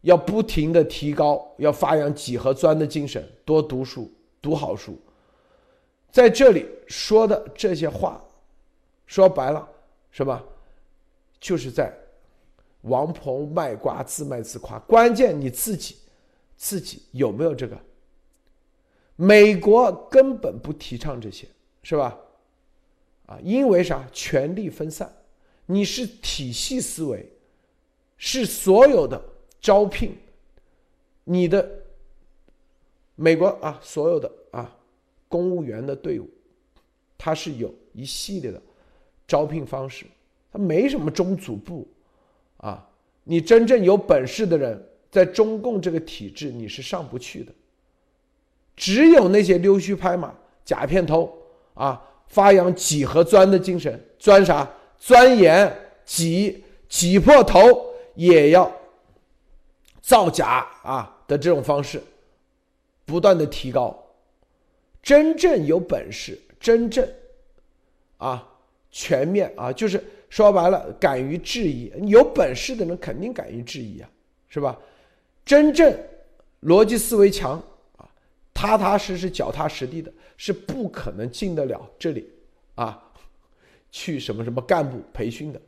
[0.04, 4.96] 要不停的提高，要发扬几何钻的精神，多读书，读好书。
[6.12, 8.22] 在这里说的这些话，
[9.06, 9.68] 说白了
[10.10, 10.42] 是吧？
[11.40, 11.92] 就是在。
[12.82, 14.78] 王婆卖瓜，自卖自夸。
[14.80, 15.96] 关键你自己，
[16.54, 17.74] 自己有没有这个？
[19.16, 21.48] 美国根本不提倡这些，
[21.82, 22.14] 是吧？
[23.24, 24.06] 啊，因为啥？
[24.12, 25.10] 权力分散，
[25.64, 27.26] 你是体系思维，
[28.18, 29.18] 是所有的
[29.64, 30.14] 招聘，
[31.24, 31.66] 你的
[33.14, 34.70] 美国啊，所有的啊
[35.26, 36.28] 公务员的队伍，
[37.16, 38.60] 它是有一系列的
[39.26, 40.04] 招聘方式，
[40.52, 41.88] 它没什么中组部。
[42.58, 42.86] 啊，
[43.22, 47.50] 你真正有本事的人，在中共这个体制你是上不去的。
[48.76, 51.34] 只有那些溜须拍马、假片头
[51.72, 54.70] 啊，发扬挤和钻的精神，钻啥？
[54.98, 55.74] 钻研
[56.04, 57.58] 挤挤破头
[58.14, 58.70] 也要
[60.04, 62.02] 造假啊的这种方式，
[63.06, 63.98] 不断的提高。
[65.02, 67.08] 真正有本事，真正
[68.18, 68.46] 啊
[68.90, 70.02] 全面啊，就是。
[70.30, 74.10] 说白了，敢于质疑，有本事的人肯定敢于质疑啊，
[74.48, 74.76] 是吧？
[75.44, 75.96] 真正
[76.62, 77.52] 逻辑思维强
[77.96, 78.10] 啊，
[78.52, 82.28] 踏踏实实、脚踏实地的，是不可能进得了这里
[82.74, 83.00] 啊，
[83.92, 85.62] 去什么什么干部培训的，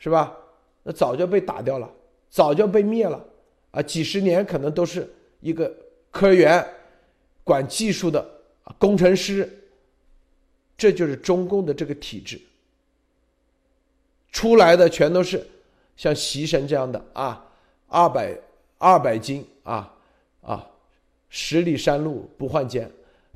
[0.00, 0.36] 是吧？
[0.82, 1.88] 那早就被打掉了，
[2.28, 3.24] 早就被灭了
[3.70, 3.82] 啊！
[3.82, 5.08] 几十年可能都是
[5.40, 5.72] 一个
[6.10, 6.66] 科员，
[7.44, 8.26] 管技术的
[8.78, 9.48] 工程师，
[10.76, 12.40] 这就是中共的这个体制。
[14.32, 15.44] 出来的全都是
[15.96, 17.44] 像习神这样的啊，
[17.88, 18.38] 二百
[18.78, 19.92] 二百斤啊
[20.40, 20.66] 啊，
[21.28, 22.90] 十里山路不换肩，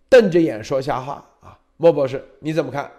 [0.09, 1.59] 瞪着眼说瞎话啊！
[1.77, 2.91] 莫博士你怎么看？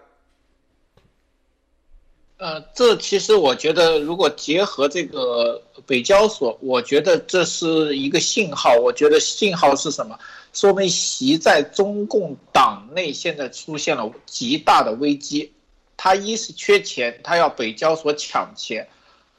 [2.38, 8.76] 呃，这其实我觉得，如果结合这个北交所，我觉得这是一个信号。
[8.76, 10.20] 我觉得信号是什么？
[10.52, 15.54] 说明习在中共党内现在出现了极大的危机。
[15.96, 18.84] 他一是缺钱，他要北交所抢钱；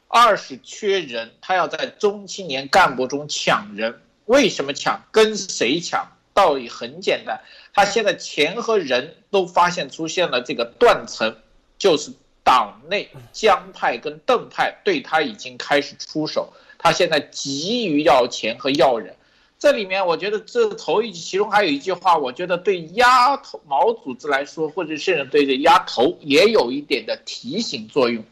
[0.08, 4.00] 二是缺人，他要在中青年干部中抢人。
[4.24, 5.02] 为什么抢？
[5.12, 6.12] 跟谁抢？
[6.32, 7.42] 道理很简单，
[7.74, 11.36] 他现在钱和人都发现出现了这个断层，
[11.78, 12.10] 就是。
[12.46, 19.16] 党内江派跟邓派对他已经开始出手，他现在急于要钱和要人。
[19.58, 28.22] 这里面我觉得这头一其中还有一句话，我觉得对压头毛组织来说，或者甚至对这压头也有一点的提醒作用，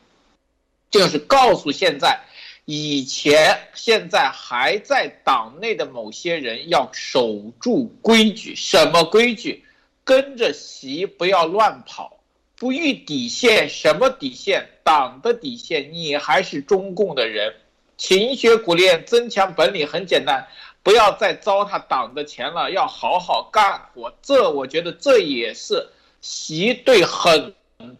[0.92, 2.20] 就是告诉现在
[2.66, 9.64] 以前现在还在党内的某些人要守住规矩，什么规矩？
[10.04, 12.20] 跟着习不要乱跑。
[12.56, 14.68] 不逾底线，什么底线？
[14.84, 15.92] 党的底线。
[15.92, 17.54] 你还是中共的人，
[17.96, 20.46] 勤学苦练，增强本领，很简单，
[20.82, 24.14] 不要再糟蹋党的钱了，要好好干活。
[24.22, 25.88] 这我觉得这也是
[26.20, 27.54] 习对很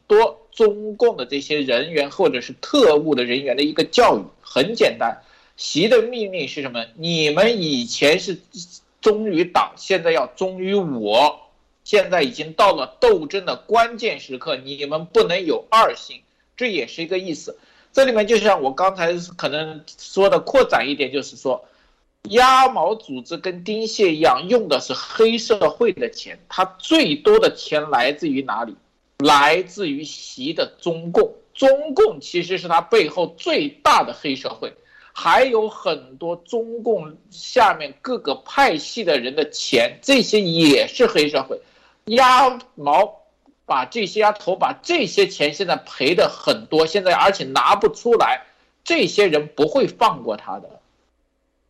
[0.07, 4.23] 多中共的这些人员或者是特务的人员的一个教育。
[4.41, 5.23] 很简单，
[5.57, 6.87] 习的命令是什么？
[6.97, 8.39] 你们以前是
[9.01, 11.41] 忠于党，现在要忠于我。
[11.85, 16.23] 现在已经到了斗争的关键时刻，你们不能有二心，
[16.57, 17.59] 这也是一个意思。
[17.93, 21.65] 这里面就像我刚才可能说的扩展一点，就是说，
[22.31, 28.75] 鸭毛组织跟丁蟹一样，用的是黑社会的钱，它最多的钱来自于哪里？
[29.19, 34.73] 来自于习的中共，中共其实是他背后最大的黑社会，
[35.13, 41.61] 还有很多中共下面各个派系的人的钱，这些也是黑社会。
[42.07, 43.23] 鸭毛
[43.67, 48.43] 把这些鸭头把这些钱现在赔的很多，现在而且拿不出来，
[48.85, 50.81] 这些人不会放过他的，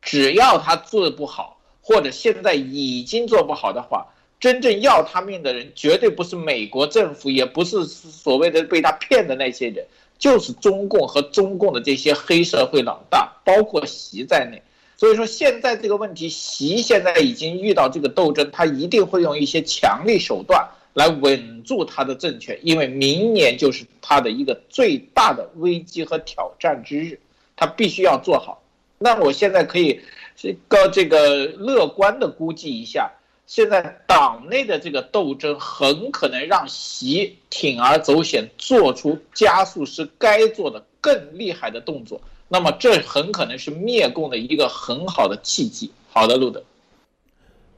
[0.02, 4.09] 只要他做的不好，或者现在已经做不好的话，
[4.40, 9.86] 真正要他命的人绝对不是美国政府，也不是所谓的被他骗的那些人，
[10.19, 14.61] 就是中共和中共的这些黑社会老大，包括习在内。
[15.05, 27.20] 所以说，现在这个问题，习现在已经遇到这个斗争，他一定会用一些强力手段来稳住他的政权，因为明年就是他的一个最大的危机和挑战之日，
[27.55, 28.62] 他必须要做好。
[28.97, 30.01] 那我现在可以
[30.35, 33.12] 这个这个乐观的估计一下，
[33.47, 42.18] 现在党内的这个斗争很可能让习铤而走险，做出加速师该做的更厉害的动作。
[42.49, 45.91] 那么这很可能是灭共的一个很好的契机。
[46.11, 46.62] 好的，路德，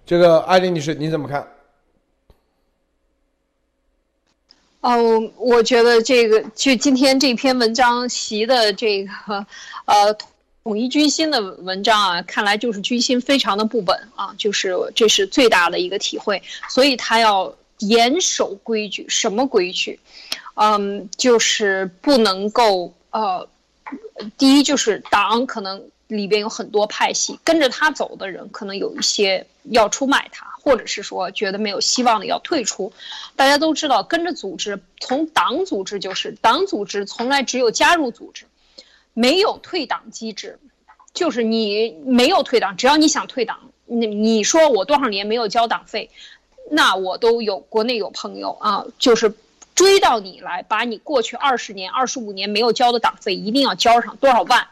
[0.05, 1.49] 这个艾琳女士你怎么看？
[4.81, 9.47] 哦，我觉得这个就今天这篇文章习的这个
[9.87, 10.15] 呃
[10.63, 19.07] 统一军心的文章啊，看来就是军心非常的不稳啊，就是这是最大的一个体会，所以他要严守规矩。
[19.09, 19.99] 什么规矩？
[20.55, 23.49] 嗯，就是不能够呃。
[24.39, 32.93] 第一就是党可能里边有很多派系，跟着他走的人可能有一些要出卖他，或者是说觉得没有希望的要退出。
[33.35, 38.47] 大家都知道，跟着组织，从党组织就是党组织，从来只有加入组织，
[39.15, 40.59] 没有退党机制。
[41.13, 46.11] 就是你没有退党，只要你想退党，你你说我多少年没有交党费，
[46.71, 49.35] 那我都有国内有朋友啊，就是。
[49.77, 54.67] 追到你来，把你过去二十年、二十五年没有交的党费一定要交上多少万，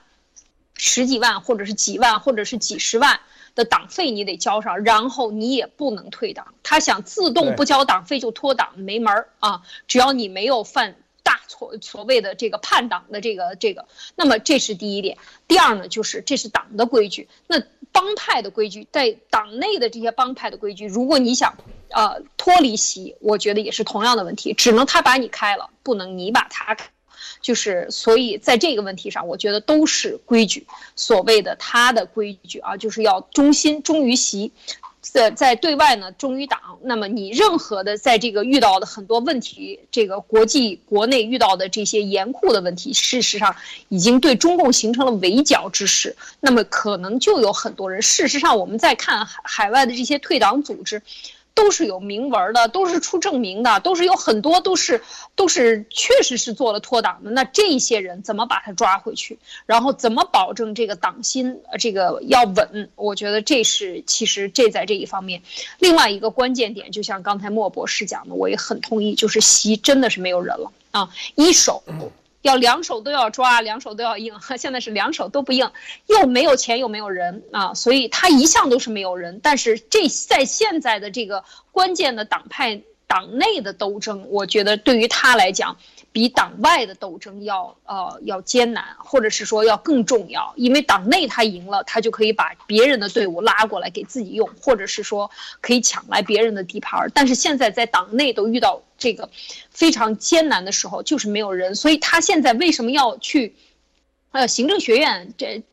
[0.77, 3.21] 十几万或者是几万或者是几十万
[3.55, 6.55] 的党费你得交上，然后你也不能退党。
[6.63, 9.63] 他想自动不交党费就脱党没门儿啊！
[9.87, 13.87] 只要你没有犯大错，所谓的这个叛党的这个这个，
[14.17, 15.19] 那么这是第一点。
[15.47, 17.63] 第二呢，就是这是党的规矩，那
[17.95, 21.55] 帮派的规矩，在党内的这些帮派的规矩，如果你想。
[21.91, 26.91] 呃，脱离习，我觉得也是同样的问题，只能他把你开了，不能你把他开，
[27.41, 30.67] 就是所以在这个问题上，我觉得都是规矩，
[30.97, 34.51] 所谓的他的规矩啊，就是要忠心忠于习，
[35.13, 36.59] 在在对外呢忠于党。
[36.83, 43.55] 那么你任何的在这个遇到的很多问题，这个国际国内遇到的这些严酷的问题，事实上
[43.89, 46.17] 已经对中共形成了围剿之势。
[46.41, 51.01] 那么可能就有很多人，事实上我们在看海海外的这些退党组织。
[51.55, 55.03] 都是有明文的，都是出证明的，都是有很多都是
[55.37, 57.31] 都是确实是做了脱党的。
[57.31, 59.39] 那这些人怎么把他抓回去？
[59.65, 62.91] 然后怎么保证这个党心这个要稳？
[62.97, 65.43] 我觉得这是其实这在这一方面。
[65.79, 71.09] 另外一个关键点，就像刚才莫博士讲的，我也很同意，就是习真的是没有人了啊！
[71.37, 71.83] 一手
[72.45, 74.39] 要两手都要抓，两手都要硬。
[74.59, 75.73] 现在是两手都不硬，
[76.07, 79.41] 又没有钱又没有人啊，所以他一向都是没有人。
[79.43, 81.43] 但是这在现在的这个
[81.73, 85.77] 关键的党派党内的斗争，我觉得对于他来讲。
[86.13, 95.29] 比党外的斗争要呃要艰难，或者是说要更重要，因为党内他赢了，他就可以把别人的队伍拉过来给自己用，或者是说
[95.61, 97.11] 可以抢来别人的地盘。
[97.13, 99.29] 但是现在在党内都遇到这个
[99.71, 103.57] 非常艰难的时候，就是没有人，所以他现在为什么要去
[104.31, 105.65] 呃行政学院这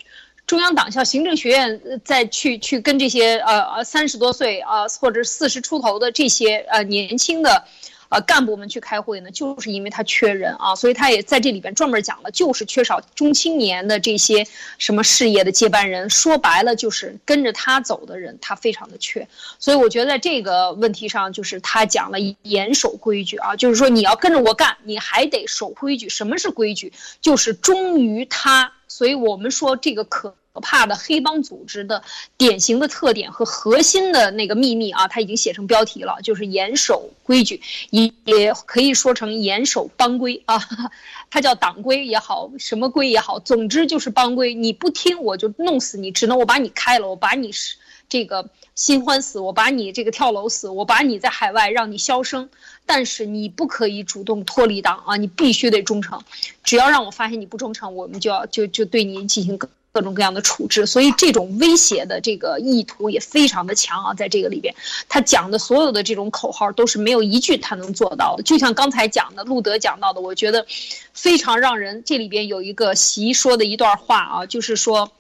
[0.52, 7.64] 中央党校行政学院再去去跟这些呃呃三十多岁啊或者四十出头的这些呃年轻的。
[8.10, 14.46] 呃，干部们去开会呢，就是因为他缺人啊，所以他也在这里边专门讲了，就是缺少中青年的这些
[14.78, 16.10] 什么事业的接班人。
[16.10, 19.26] 说白了，就是跟着他走的人，他非常的缺。
[19.60, 26.10] 所以我觉得在这个问题上，就是他讲了严守规矩啊，就是说你要跟着我干，你还得守规矩。
[26.10, 26.92] 什么是规矩？
[27.22, 28.74] 就是忠于他。
[28.90, 30.36] 所以我们说这个可。
[30.54, 32.04] 可怕的黑帮组织的
[32.36, 40.62] 典型的特点和核心的那个秘密啊，他已经写成标题了，就是严守规矩，也也可以说成严守帮规啊。
[41.32, 44.54] 他叫党规也好，什么规也好，总之就是帮规。
[44.54, 47.78] 你不听我就弄死你，只能我把你开了，我把你是
[48.10, 52.50] 这个新欢死，我把你这个跳楼死，我把你在海外让你销声。
[52.86, 56.22] 但是你不可以主动脱离党啊，你必须得忠诚。
[56.62, 59.70] 只要让我发现你不忠诚，我们就要就就对你进行各。
[59.94, 64.74] 各种各样的处置，所以这种威胁的这个意图也非常的强啊，在这个里边，
[65.10, 68.44] 他讲的所有的这种口号都是没有一句他能做到的。
[68.44, 70.66] 就像刚才讲的，路德讲到的，我觉得
[71.14, 75.12] 非常让人这里边有一个习说的一段话啊，就是说，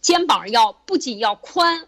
[0.00, 1.86] 肩膀要不仅要宽，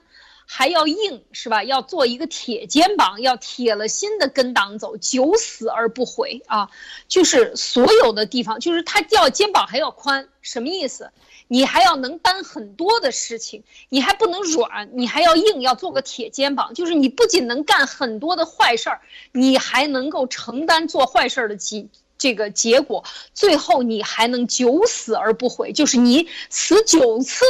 [0.52, 1.62] 还要硬，是吧？
[1.62, 6.68] 要做一个铁肩膀，要铁了心的跟党走，九死而不悔啊！
[7.06, 11.12] 就是所有的地方，就是他要肩膀还要宽，什么意思？
[11.46, 16.74] 你还要能担很多的事情，你还不能软，你还要硬，要做个铁肩膀。
[16.74, 19.00] 就是你不仅能干很多的坏事儿，
[19.30, 21.86] 你还能够承担做坏事儿的结
[22.18, 23.04] 这个结果，
[23.34, 25.72] 最后你还能九死而不悔。
[25.72, 27.44] 就是你死九次，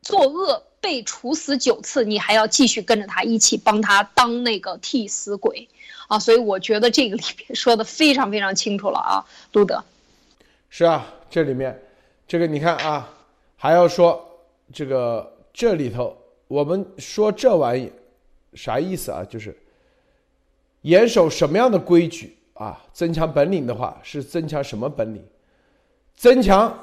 [0.00, 5.66] 作恶被处死九次，你还要继续跟着他一起帮他当那个替死鬼
[6.08, 6.18] 啊！
[6.18, 9.24] 所以我觉得这个里面说的非常非常清楚了啊，
[9.54, 9.82] 路德。
[10.68, 11.80] 是啊，这里面。
[12.28, 13.10] 这个你看啊，
[13.56, 14.22] 还要说
[14.74, 16.14] 这个这里头，
[16.48, 17.90] 我们说这玩意
[18.52, 19.24] 啥意思啊？
[19.24, 19.56] 就是
[20.82, 22.84] 严守什么样的规矩啊？
[22.92, 25.24] 增强本领的话是增强什么本领？
[26.14, 26.78] 增强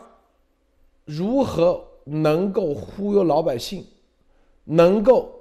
[1.05, 3.85] 如何能够忽悠老百姓，
[4.63, 5.33] 能够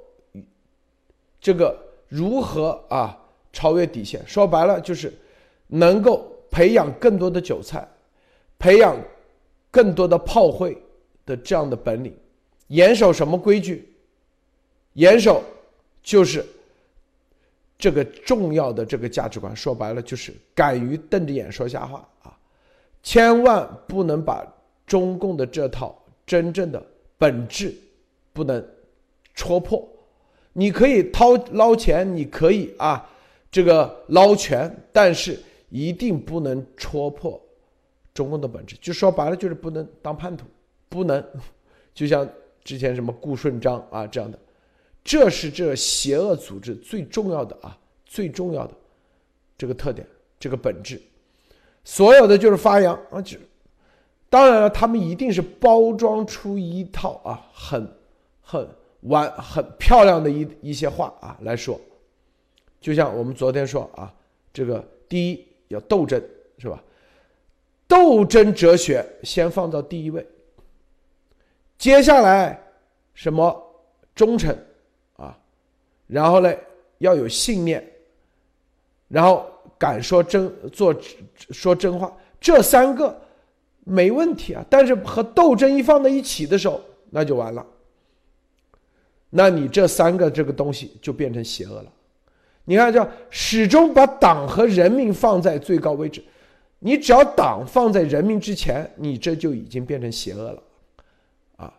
[1.41, 1.79] 这个
[2.09, 3.19] 如何啊
[3.53, 4.23] 超越底线？
[4.27, 5.13] 说白了就是
[5.67, 7.89] 能够培养更多的韭菜，
[8.59, 8.97] 培养。
[9.73, 10.77] 更多的炮灰
[11.25, 12.13] 的这样的本领，
[12.67, 13.89] 严守什么规矩？
[14.95, 15.41] 严守
[16.03, 16.45] 就是
[17.79, 19.55] 这个重要的这个价值观。
[19.55, 22.37] 说白了，就是敢于瞪着眼说瞎话啊！
[23.01, 24.45] 千万不能把
[24.89, 25.97] 中共的这套
[26.31, 26.81] 真正的
[27.19, 27.75] 本质
[28.33, 28.65] 不能
[29.35, 29.85] 戳破。
[30.53, 33.05] 你可以掏捞钱，你可以啊
[33.51, 35.37] 这个捞权，但是
[35.71, 37.41] 一定不能戳破。
[38.15, 40.47] 中共的本质，就说白了就是不能当叛徒，
[40.89, 41.25] 不能，
[41.93, 42.29] 就像
[42.63, 44.39] 之前什么顾顺章啊这样的，
[45.03, 47.77] 这是这邪恶组织最重要的啊
[48.07, 48.75] 最重要的
[49.59, 50.07] 这个特点，
[50.39, 51.03] 这个本质，
[51.83, 53.37] 所有的就是发扬啊就，
[54.31, 57.87] 当然了，他们一定是包装出一套啊很
[58.41, 58.67] 很
[59.03, 61.79] 完很漂亮的一一些话啊来说，
[62.81, 64.15] 就像我们昨天说啊，
[64.53, 66.23] 这个第一要斗争
[66.59, 66.83] 是吧？
[67.89, 70.25] 斗争哲学先放到第一位，
[71.77, 72.63] 接下来
[73.15, 73.61] 什么
[74.15, 74.57] 忠诚
[75.17, 75.37] 啊，
[76.07, 76.55] 然后呢
[76.99, 77.85] 要有信念，
[79.09, 79.45] 然后
[79.77, 80.95] 敢说真做
[81.51, 83.21] 说真话，这三个
[83.85, 84.65] 没问题啊。
[84.69, 86.81] 但是和斗争一放在一起的时候，
[87.11, 87.67] 那就完了。
[89.31, 91.93] 那你这三个这个东西就变成邪恶了。
[92.65, 96.23] 你看，叫始终把党和人民放在最高位置。
[96.83, 100.63] 你只要党放在人民之前，你这就已经变成邪恶了，
[101.57, 101.75] 啊！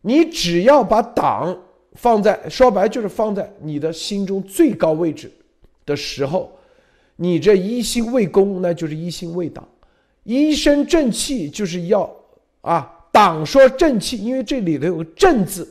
[0.00, 1.54] 你只要把党
[1.92, 5.30] 放在说白就是放在你的心中最高位置
[5.84, 6.50] 的时候，
[7.16, 9.66] 你这一心为公，那就是一心为党，
[10.26, 12.12] 一身正气就是要
[12.60, 12.92] 啊！
[13.12, 15.66] 党说正气，因为这里头有个正字，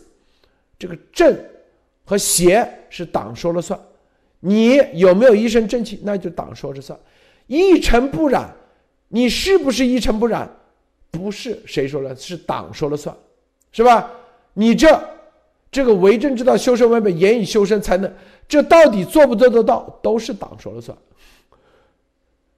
[0.80, 1.38] 这个正
[2.06, 3.78] 和邪是党说了算，
[4.40, 6.98] 你有没有一身正气，那就党说着算，
[7.48, 8.50] 一尘不染。
[9.10, 10.50] 你是不是一尘不染？
[11.12, 13.16] 不是谁说了，是党说了算，
[13.74, 14.10] 是吧？
[14.54, 15.00] 你这
[15.70, 18.12] 这个为政之道，修身为本，严以修身才能。
[18.48, 20.98] 这到底做不做得到，都是党说了算。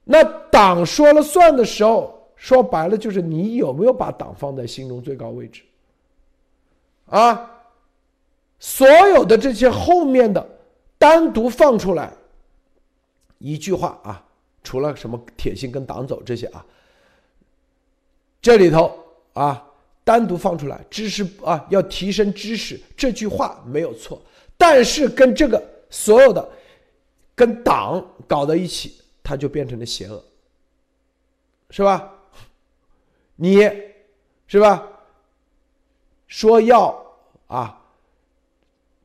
[0.10, 5.64] 那党说了算的时候，说白了就是你有没有把党放在心中最高位置？
[7.08, 7.52] 啊，
[8.58, 10.48] 所有的这些后面的
[10.98, 12.14] 单独放出来
[13.38, 14.24] 一句话啊，
[14.64, 16.66] 除了什么铁心跟党走这些啊，
[18.42, 18.98] 这里头
[19.34, 19.62] 啊
[20.04, 24.22] 单独放出来知识啊要提升知识这句话没有错，
[24.58, 26.48] 但是跟这个所有的
[27.36, 30.24] 跟党搞在一起，它就变成了邪恶，
[31.70, 32.14] 是吧？
[33.36, 33.60] 你
[34.48, 34.88] 是吧？
[36.28, 36.98] 说要
[37.48, 37.78] 啊，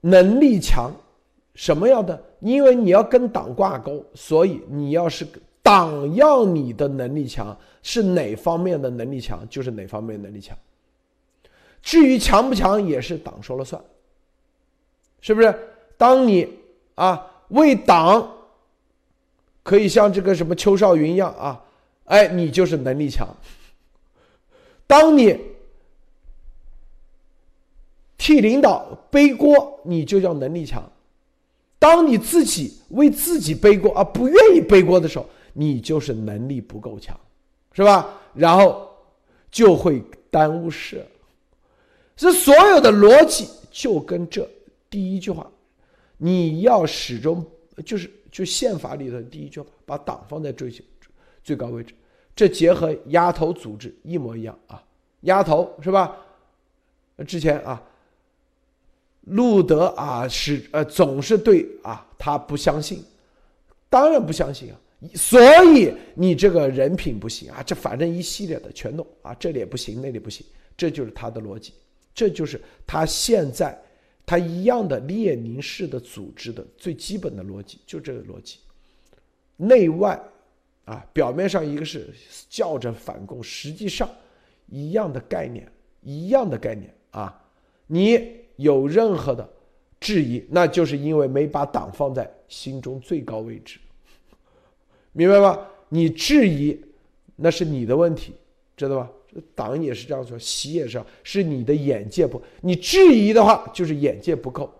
[0.01, 0.95] 能力强，
[1.57, 2.23] 什么样的？
[2.39, 5.27] 因为你要跟党挂钩，所以你要是
[5.61, 10.57] 党要你的能力强，是哪方面的能力强，就是哪方面能力强。
[11.83, 13.83] 至于强不强，也是党说了算，
[15.21, 15.53] 是不是？
[15.97, 16.49] 当你
[16.95, 18.33] 啊为党，
[19.63, 21.65] 可以像这个什么邱少云一样啊，
[22.05, 23.29] 哎，你就是能力强。
[24.87, 25.39] 当你。
[28.19, 30.81] 替领导背锅，你就叫能力强；
[31.81, 37.19] 当你自己为自己背锅而不愿意背锅的时候，你就是能力不够强，
[37.73, 38.09] 是吧？
[38.33, 38.89] 然后
[39.51, 41.05] 就会耽误事。
[42.15, 44.49] 这所有的逻辑就跟这
[44.89, 45.45] 第一句话，
[46.17, 47.45] 你要始终
[47.85, 50.73] 就是就宪法里的第一句话，把党放在最
[51.45, 51.95] 最高位置，
[52.35, 54.83] 这结合压头组织一模一样啊！
[55.21, 56.17] 压头是吧？
[57.25, 57.81] 之前啊。
[59.27, 63.05] 路德啊，是呃，总是对啊，他不相信，
[63.89, 64.77] 当然不相信啊，
[65.15, 70.45] 所以你这个人品不行啊，这反正一系列的全弄啊，这里也不行，那里不行，
[70.77, 71.73] 这就是他的逻辑，
[72.13, 73.81] 这就是他现在
[74.33, 78.61] 他一样的列宁式的组织的最基本的逻辑，就这个逻辑，
[79.59, 80.19] 内外
[80.87, 82.09] 啊，表面上一个是
[82.49, 84.09] 叫着反共，实际上
[84.69, 87.45] 一样的概念，一样的概念啊，
[87.87, 88.41] 你。
[88.57, 89.49] 有任何的
[89.99, 93.81] 质疑，那就是因为没把党放在心中最高位置，
[95.13, 95.67] 明白吗？
[95.89, 96.81] 你质疑，
[97.35, 98.35] 那是你的问题，
[98.77, 99.11] 知道吧？
[99.55, 104.73] 党也是这样说，习也是，是你的眼界不，你质疑的话就是眼界不够，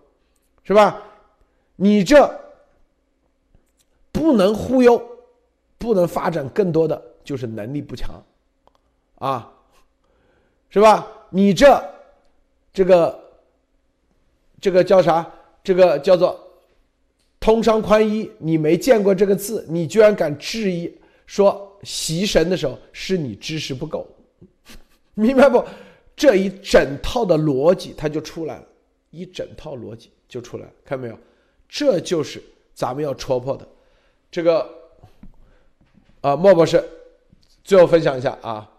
[0.63, 1.01] 是吧？
[1.75, 2.39] 你这
[4.11, 5.01] 不能忽悠，
[5.77, 8.23] 不能发展更多的，就是能力不强，
[9.15, 9.51] 啊，
[10.69, 11.07] 是吧？
[11.29, 11.83] 你这
[12.73, 13.21] 这个。
[14.61, 15.29] 这个叫啥？
[15.61, 16.39] 这个叫做
[17.37, 18.31] “通商宽衣”。
[18.39, 20.89] 你没见过这个字，你居然敢质疑
[21.25, 24.07] 说“习神”的时候是你知识不够，
[25.13, 25.63] 明白不？
[26.15, 28.67] 这一整套的逻辑它就出来了，
[29.09, 31.17] 一整套逻辑就出来了，看到没有？
[31.67, 32.41] 这就是
[32.73, 33.67] 咱们要戳破的。
[34.31, 34.69] 这个
[36.21, 36.83] 啊，莫博士，
[37.63, 38.69] 最后分享一下啊。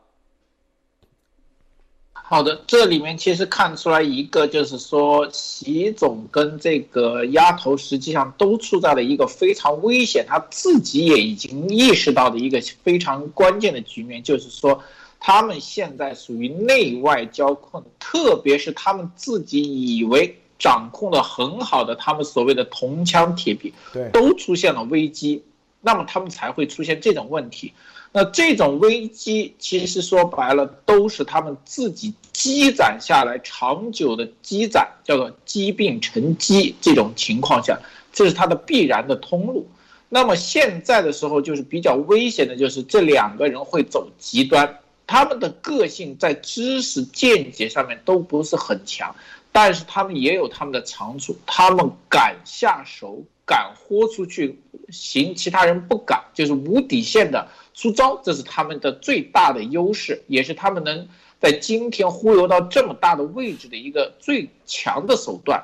[2.12, 14.82] 好的，这里面其实看出来一个，就是说习总跟这个丫头实际上都处在了一个非常危险，他自己也已经意识到的一个非常关键的局面，就是说
[15.26, 25.42] 他们现在属于内外交困，特别是他们自己以为掌控的很好的他们所谓的铜墙铁壁，对，都出现了危机，
[25.80, 27.72] 那么他们才会出现这种问题。
[28.12, 36.74] 那这种危机其实说白了都是他们自己积攒下来长久的积攒，叫做积病成积。
[36.82, 37.78] 这种情况下，
[38.12, 39.66] 这是它的必然的通路。
[40.10, 44.80] 那么现在的时候就是比较危险的，就是这两个人会走极端。
[45.06, 49.14] 他们的个性在知识见解上面都不是很强，
[49.52, 54.58] 但是他们也有他们的长处，他们敢下手，敢豁出去，
[54.90, 57.48] 行其他人不敢，就是无底线的。
[57.74, 61.08] 出招，这是他们的最大的优势，也是他们能
[61.40, 65.60] 在今天忽悠到这么大的位置的一个最强的手段。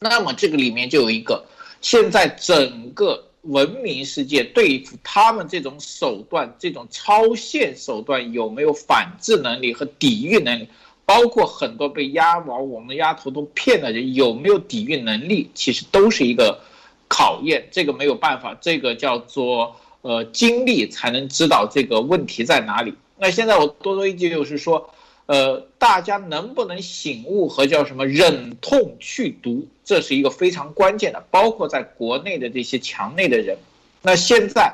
[0.00, 1.46] 那么这个里面就有一个，
[1.80, 10.68] 现在整个文明世界对付他们这种手段、这种超限手段有没有反制能力和抵御能力？
[11.04, 15.50] 包括很多被压毛、我们丫头都骗的人有没有抵御能力？
[15.54, 16.60] 其实都是一个
[17.08, 19.76] 考验，这个没有办法，这个叫做。
[20.02, 22.94] 呃，经历才能知道这个问题在哪里。
[23.18, 24.88] 那现在我多说一句，就是说，
[25.26, 31.24] 呃，大家能不能醒悟和叫什么忍痛去读，这是一个非常关键的。
[31.30, 33.58] 包括在国内的这些墙内的人，
[34.02, 34.72] 那现在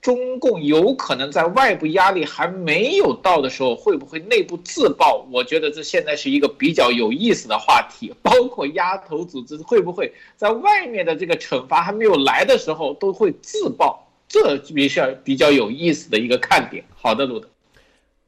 [0.00, 5.26] 中共有可能在外部压力还没有到的时候，会不会内部自爆？
[5.30, 8.14] 我觉得这现在是一个比较有意思的话题。
[8.22, 14.06] 包括压头组织会不会在外面的这个惩罚还没有来的时候都会自爆？
[14.28, 16.84] 这比较比较有意思的一个看点。
[16.94, 17.48] 好的，路德，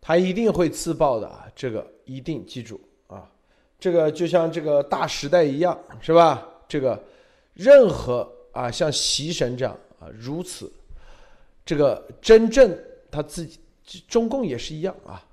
[0.04, 3.30] 他一定会自爆的啊，这个一定记住啊。
[3.78, 6.44] 这个就像这个大时代一样，是吧？
[6.66, 7.00] 这个
[7.54, 10.70] 任何啊，像习神这样啊，如此。
[11.64, 12.76] 这个真正
[13.12, 13.60] 他自己，
[14.08, 15.24] 中共也是一样啊。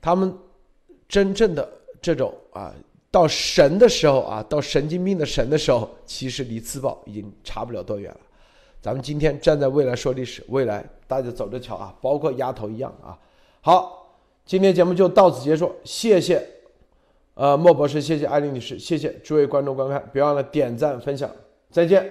[0.00, 0.34] 他们
[1.06, 1.70] 真正的
[2.00, 2.74] 这种啊，
[3.10, 8.20] 到神的时候啊，到神经病的神的时候，其实离自爆已经差不了多远了。
[8.80, 13.18] 咱们今天站在未来说历史，未来大家走着瞧啊，包括丫头一样啊。
[13.60, 14.16] 好，
[14.46, 16.42] 今天节目就到此结束，谢谢，
[17.34, 21.30] 呃，莫博士，谢谢艾琳女士，谢谢诸位观众观看，别忘了点赞分享，
[21.70, 22.10] 再见。